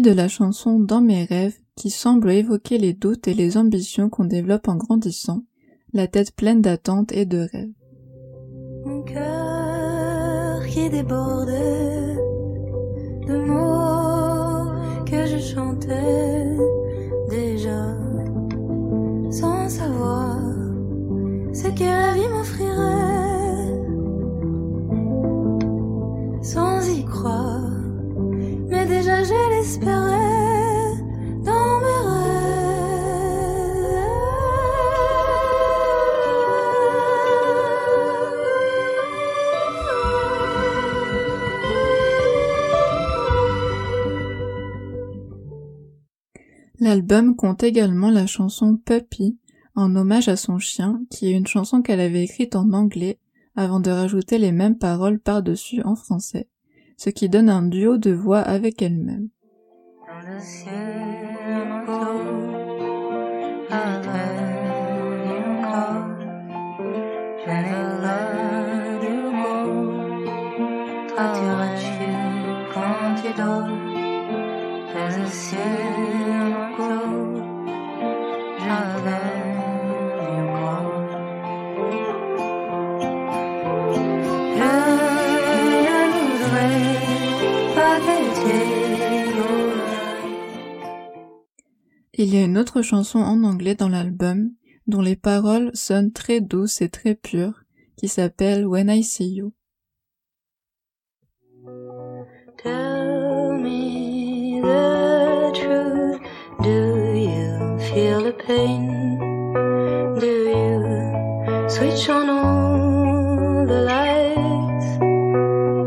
De 0.00 0.12
la 0.12 0.28
chanson 0.28 0.80
Dans 0.80 1.02
mes 1.02 1.24
rêves, 1.24 1.58
qui 1.76 1.90
semble 1.90 2.30
évoquer 2.30 2.78
les 2.78 2.94
doutes 2.94 3.28
et 3.28 3.34
les 3.34 3.58
ambitions 3.58 4.08
qu'on 4.08 4.24
développe 4.24 4.66
en 4.66 4.76
grandissant, 4.76 5.42
la 5.92 6.06
tête 6.06 6.34
pleine 6.34 6.62
d'attentes 6.62 7.12
et 7.12 7.26
de 7.26 7.46
rêves. 7.52 7.74
Mon 8.86 9.02
cœur 9.02 10.64
qui 10.68 10.88
déborde 10.88 11.50
de 13.28 13.44
mots 13.44 14.70
que 15.04 15.26
je 15.26 15.38
chantais 15.38 16.46
déjà 17.28 17.94
sans 19.30 19.68
savoir 19.68 20.38
ce 21.52 21.68
que 21.68 21.84
la 21.84 22.14
vie 22.14 22.28
m'offrirait 22.32 22.70
sans 26.42 26.88
y 26.88 27.04
croire 27.04 27.69
L'album 46.80 47.36
compte 47.36 47.62
également 47.62 48.10
la 48.10 48.26
chanson 48.26 48.76
Puppy, 48.76 49.38
en 49.76 49.94
hommage 49.94 50.28
à 50.28 50.36
son 50.36 50.58
chien, 50.58 51.04
qui 51.10 51.28
est 51.28 51.36
une 51.36 51.46
chanson 51.46 51.82
qu'elle 51.82 52.00
avait 52.00 52.24
écrite 52.24 52.56
en 52.56 52.72
anglais 52.72 53.18
avant 53.54 53.80
de 53.80 53.90
rajouter 53.90 54.38
les 54.38 54.50
mêmes 54.50 54.78
paroles 54.78 55.20
par-dessus 55.20 55.82
en 55.82 55.94
français, 55.94 56.48
ce 56.96 57.10
qui 57.10 57.28
donne 57.28 57.50
un 57.50 57.62
duo 57.62 57.98
de 57.98 58.10
voix 58.10 58.40
avec 58.40 58.80
elle-même. 58.80 59.28
Dans 60.30 60.36
le 60.36 60.42
ciel 60.42 60.72
encore, 61.72 62.20
avec 63.68 64.06
encore, 65.50 66.10
je 67.44 67.50
n'ai 67.50 67.80
pas 68.00 68.22
de 69.02 69.14
mots. 69.40 69.90
Toi 71.08 71.24
tu 71.34 71.46
restes 71.60 72.14
quand 72.72 73.08
tu 73.20 73.30
dors, 73.40 73.72
dans 74.94 75.10
le 75.18 75.26
ciel 75.26 75.89
Il 92.22 92.34
y 92.34 92.36
a 92.36 92.44
une 92.44 92.58
autre 92.58 92.82
chanson 92.82 93.18
en 93.20 93.44
anglais 93.44 93.74
dans 93.74 93.88
l'album, 93.88 94.50
dont 94.86 95.00
les 95.00 95.16
paroles 95.16 95.70
sonnent 95.72 96.12
très 96.12 96.42
douces 96.42 96.82
et 96.82 96.90
très 96.90 97.14
pures, 97.14 97.62
qui 97.96 98.08
s'appelle 98.08 98.66
When 98.66 98.90
I 98.90 99.02
See 99.02 99.36
You. 99.36 99.54
Tell 102.62 103.58
me 103.62 104.60
the 104.60 105.50
truth. 105.54 106.20
Do 106.62 107.14
you 107.14 107.78
feel 107.88 108.22
the 108.22 108.34
pain? 108.46 109.18
Do 110.20 110.26
you 110.26 111.68
switch 111.70 112.06
on 112.10 112.28
all 112.28 113.66
the 113.66 113.80
lights? 113.80 114.98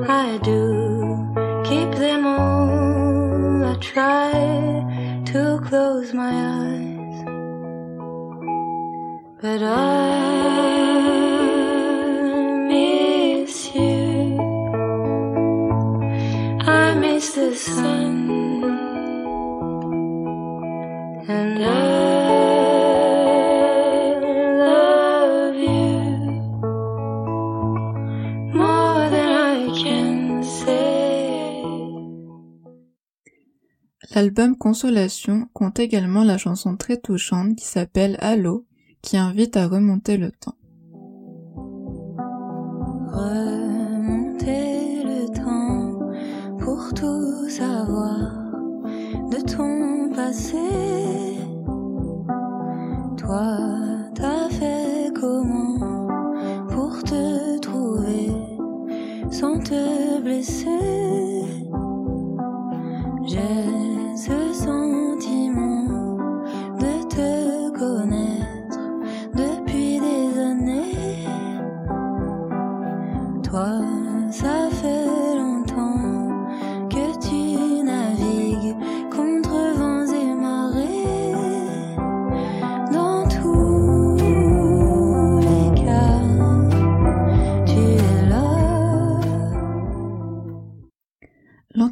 I 0.10 0.40
do. 0.42 1.32
Keep 1.64 1.92
them 2.00 2.26
all. 2.26 3.66
I 3.66 3.76
try 3.76 4.63
close 5.74 6.14
my 6.14 6.34
eyes. 6.62 7.18
But 9.42 9.62
I 9.64 9.80
miss 12.74 13.74
you. 13.74 14.38
I 16.62 16.94
miss 17.04 17.26
the 17.34 17.56
sun 17.56 18.03
L'album 34.12 34.58
Consolation 34.58 35.48
compte 35.54 35.80
également 35.80 36.24
la 36.24 36.38
chanson 36.38 36.76
très 36.76 36.98
touchante 36.98 37.56
qui 37.56 37.66
s'appelle 37.66 38.18
Allô, 38.20 38.66
qui 39.02 39.18
invite 39.18 39.58
à 39.58 39.68
remonter 39.68 40.18
le 40.18 40.32
temps. 40.32 40.56
Remonter 43.08 45.04
le 45.04 45.28
temps 45.34 46.00
pour 46.60 46.94
tout 46.94 47.50
savoir 47.50 48.52
de 49.32 49.42
ton 49.42 50.14
passé. 50.14 50.58
Toi, 53.18 53.58
t'as 54.16 54.50
fait 54.50 55.12
comment 55.16 56.08
pour 56.70 57.02
te 57.04 57.60
trouver 57.60 58.32
sans 59.32 59.60
te 59.60 60.22
blesser? 60.22 61.33
J'ai 64.26 64.53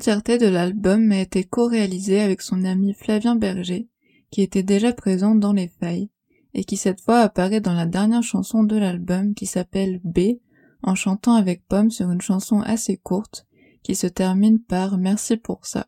L'entièreté 0.02 0.40
de 0.40 0.48
l'album 0.48 1.12
a 1.12 1.20
été 1.20 1.44
co-réalisée 1.44 2.22
avec 2.22 2.42
son 2.42 2.64
ami 2.64 2.96
Flavien 2.96 3.36
Berger, 3.36 3.88
qui 4.32 4.42
était 4.42 4.64
déjà 4.64 4.94
présent 4.94 5.36
dans 5.36 5.54
Les 5.54 5.68
Failles, 5.68 6.10
et 6.56 6.64
qui 6.64 6.76
cette 6.76 7.02
fois 7.02 7.20
apparaît 7.20 7.62
dans 7.62 7.76
la 7.76 7.86
dernière 7.86 8.24
chanson 8.24 8.64
de 8.64 8.76
l'album 8.76 9.36
qui 9.36 9.46
s'appelle 9.46 10.02
B, 10.04 10.40
en 10.82 10.96
chantant 10.96 11.36
avec 11.36 11.68
Pomme 11.68 11.92
sur 11.92 12.10
une 12.10 12.20
chanson 12.20 12.62
assez 12.62 12.98
courte, 12.98 13.46
qui 13.84 13.94
se 13.94 14.08
termine 14.08 14.58
par 14.60 14.98
Merci 14.98 15.38
pour 15.38 15.68
ça, 15.68 15.86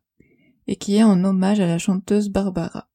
et 0.68 0.76
qui 0.76 0.98
est 0.98 1.04
en 1.04 1.24
hommage 1.24 1.60
à 1.60 1.66
la 1.66 1.80
chanteuse 1.80 2.30
Barbara. 2.30 2.88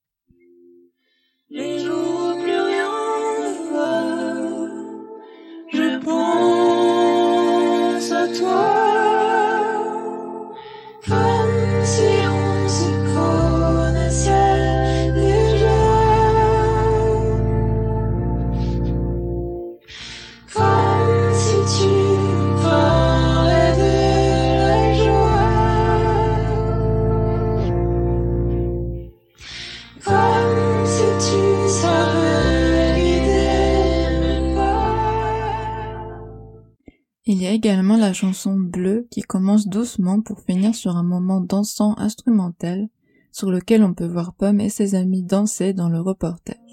A 37.48 37.52
également 37.52 37.96
la 37.96 38.12
chanson 38.12 38.58
Bleu 38.58 39.06
qui 39.10 39.22
commence 39.22 39.68
doucement 39.68 40.20
pour 40.20 40.40
finir 40.40 40.74
sur 40.74 40.96
un 40.96 41.02
moment 41.02 41.40
dansant 41.40 41.94
instrumental 41.96 42.88
sur 43.32 43.50
lequel 43.50 43.82
on 43.82 43.94
peut 43.94 44.06
voir 44.06 44.34
Pomme 44.34 44.60
et 44.60 44.68
ses 44.68 44.94
amis 44.94 45.22
danser 45.22 45.72
dans 45.72 45.88
le 45.88 46.00
reportage. 46.00 46.67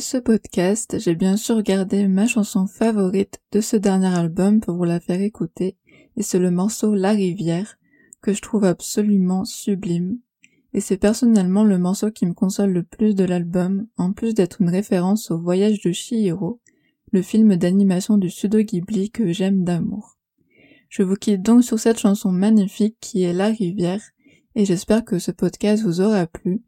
Ce 0.00 0.16
podcast, 0.16 0.98
j'ai 0.98 1.14
bien 1.14 1.36
sûr 1.36 1.62
gardé 1.62 2.06
ma 2.08 2.26
chanson 2.26 2.66
favorite 2.66 3.40
de 3.52 3.60
ce 3.60 3.76
dernier 3.76 4.14
album 4.14 4.60
pour 4.60 4.76
vous 4.76 4.84
la 4.84 5.00
faire 5.00 5.20
écouter, 5.20 5.76
et 6.16 6.22
c'est 6.22 6.38
le 6.38 6.50
morceau 6.50 6.94
La 6.94 7.12
Rivière, 7.12 7.78
que 8.20 8.32
je 8.32 8.42
trouve 8.42 8.64
absolument 8.64 9.44
sublime. 9.44 10.18
Et 10.74 10.80
c'est 10.80 10.98
personnellement 10.98 11.64
le 11.64 11.78
morceau 11.78 12.10
qui 12.10 12.26
me 12.26 12.34
console 12.34 12.72
le 12.72 12.82
plus 12.82 13.14
de 13.14 13.24
l'album, 13.24 13.86
en 13.96 14.12
plus 14.12 14.34
d'être 14.34 14.60
une 14.60 14.68
référence 14.68 15.30
au 15.30 15.38
voyage 15.38 15.80
de 15.80 15.92
Chihiro, 15.92 16.60
le 17.10 17.22
film 17.22 17.56
d'animation 17.56 18.18
du 18.18 18.30
studio 18.30 18.60
Ghibli 18.60 19.10
que 19.10 19.32
j'aime 19.32 19.64
d'amour. 19.64 20.16
Je 20.88 21.02
vous 21.02 21.16
quitte 21.16 21.42
donc 21.42 21.64
sur 21.64 21.78
cette 21.78 21.98
chanson 21.98 22.30
magnifique 22.30 22.96
qui 23.00 23.22
est 23.22 23.32
La 23.32 23.48
Rivière, 23.48 24.02
et 24.54 24.64
j'espère 24.64 25.04
que 25.04 25.18
ce 25.18 25.30
podcast 25.30 25.82
vous 25.82 26.00
aura 26.00 26.26
plu. 26.26 26.62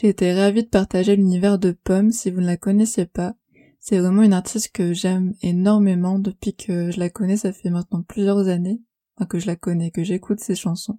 J'ai 0.00 0.08
été 0.08 0.32
ravie 0.32 0.62
de 0.62 0.68
partager 0.68 1.14
l'univers 1.14 1.58
de 1.58 1.72
Pomme 1.72 2.10
si 2.10 2.30
vous 2.30 2.40
ne 2.40 2.46
la 2.46 2.56
connaissez 2.56 3.04
pas. 3.04 3.34
C'est 3.80 3.98
vraiment 3.98 4.22
une 4.22 4.32
artiste 4.32 4.72
que 4.72 4.94
j'aime 4.94 5.34
énormément 5.42 6.18
depuis 6.18 6.54
que 6.54 6.90
je 6.90 6.98
la 6.98 7.10
connais, 7.10 7.36
ça 7.36 7.52
fait 7.52 7.68
maintenant 7.68 8.02
plusieurs 8.02 8.48
années, 8.48 8.80
enfin 9.16 9.26
que 9.26 9.38
je 9.38 9.46
la 9.46 9.56
connais, 9.56 9.90
que 9.90 10.02
j'écoute 10.02 10.40
ses 10.40 10.54
chansons. 10.54 10.98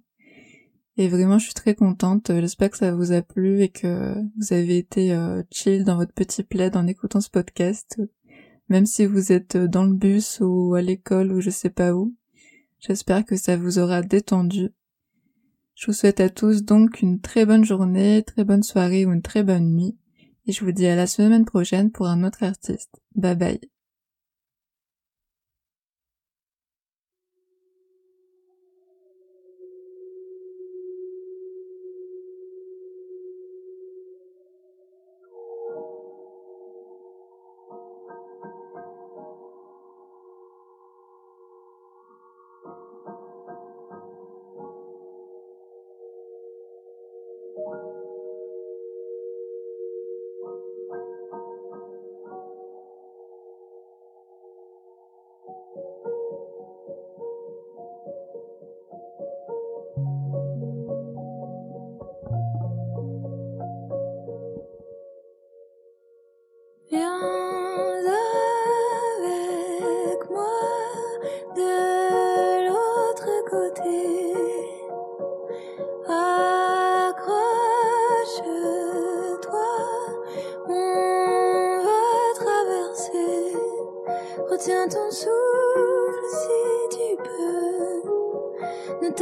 Et 0.96 1.08
vraiment, 1.08 1.40
je 1.40 1.46
suis 1.46 1.54
très 1.54 1.74
contente. 1.74 2.30
J'espère 2.30 2.70
que 2.70 2.76
ça 2.76 2.94
vous 2.94 3.10
a 3.10 3.22
plu 3.22 3.62
et 3.62 3.70
que 3.70 4.14
vous 4.36 4.52
avez 4.52 4.78
été 4.78 5.12
euh, 5.12 5.42
chill 5.50 5.82
dans 5.82 5.96
votre 5.96 6.12
petit 6.12 6.44
plaid 6.44 6.76
en 6.76 6.86
écoutant 6.86 7.20
ce 7.20 7.30
podcast. 7.30 8.00
Même 8.68 8.86
si 8.86 9.04
vous 9.04 9.32
êtes 9.32 9.56
dans 9.56 9.84
le 9.84 9.94
bus 9.94 10.38
ou 10.40 10.74
à 10.74 10.82
l'école 10.82 11.32
ou 11.32 11.40
je 11.40 11.50
sais 11.50 11.70
pas 11.70 11.92
où. 11.92 12.14
J'espère 12.78 13.24
que 13.24 13.34
ça 13.34 13.56
vous 13.56 13.80
aura 13.80 14.02
détendu. 14.02 14.70
Je 15.74 15.86
vous 15.86 15.92
souhaite 15.92 16.20
à 16.20 16.28
tous 16.28 16.64
donc 16.64 17.00
une 17.02 17.20
très 17.20 17.46
bonne 17.46 17.64
journée, 17.64 18.22
très 18.22 18.44
bonne 18.44 18.62
soirée 18.62 19.06
ou 19.06 19.12
une 19.12 19.22
très 19.22 19.42
bonne 19.42 19.74
nuit. 19.74 19.96
Et 20.46 20.52
je 20.52 20.64
vous 20.64 20.72
dis 20.72 20.86
à 20.86 20.96
la 20.96 21.06
semaine 21.06 21.44
prochaine 21.44 21.90
pour 21.90 22.06
un 22.06 22.24
autre 22.24 22.42
artiste. 22.42 23.00
Bye 23.14 23.36
bye. 23.36 23.71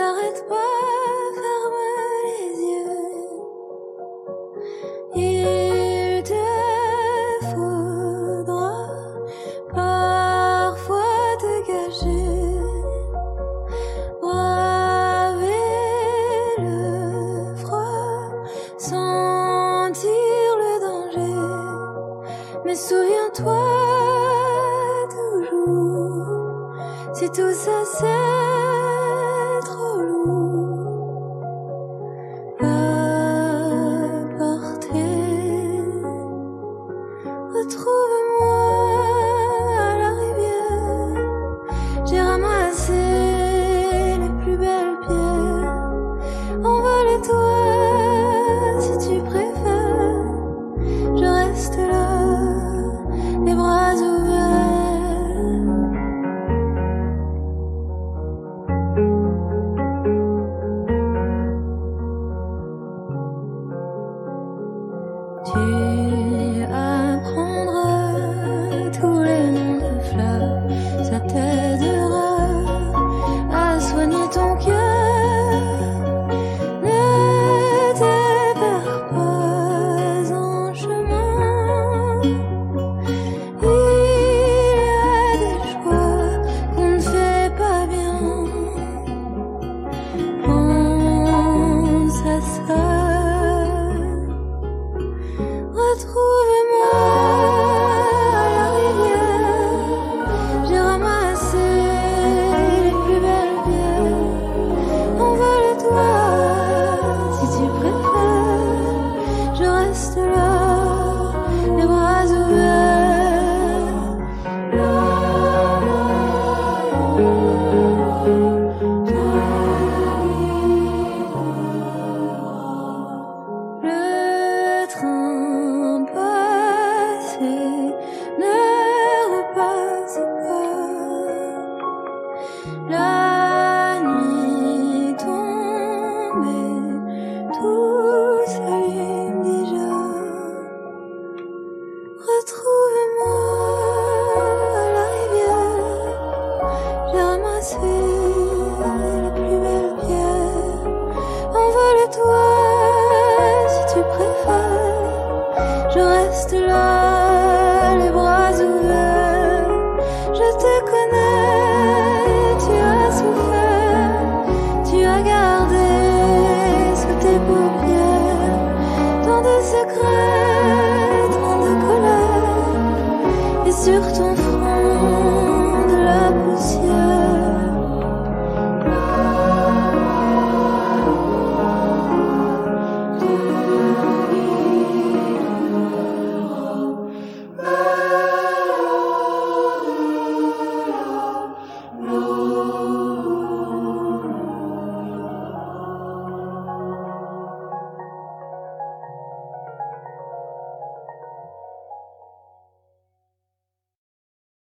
t'arrêtes 0.00 0.48
pas. 0.48 0.99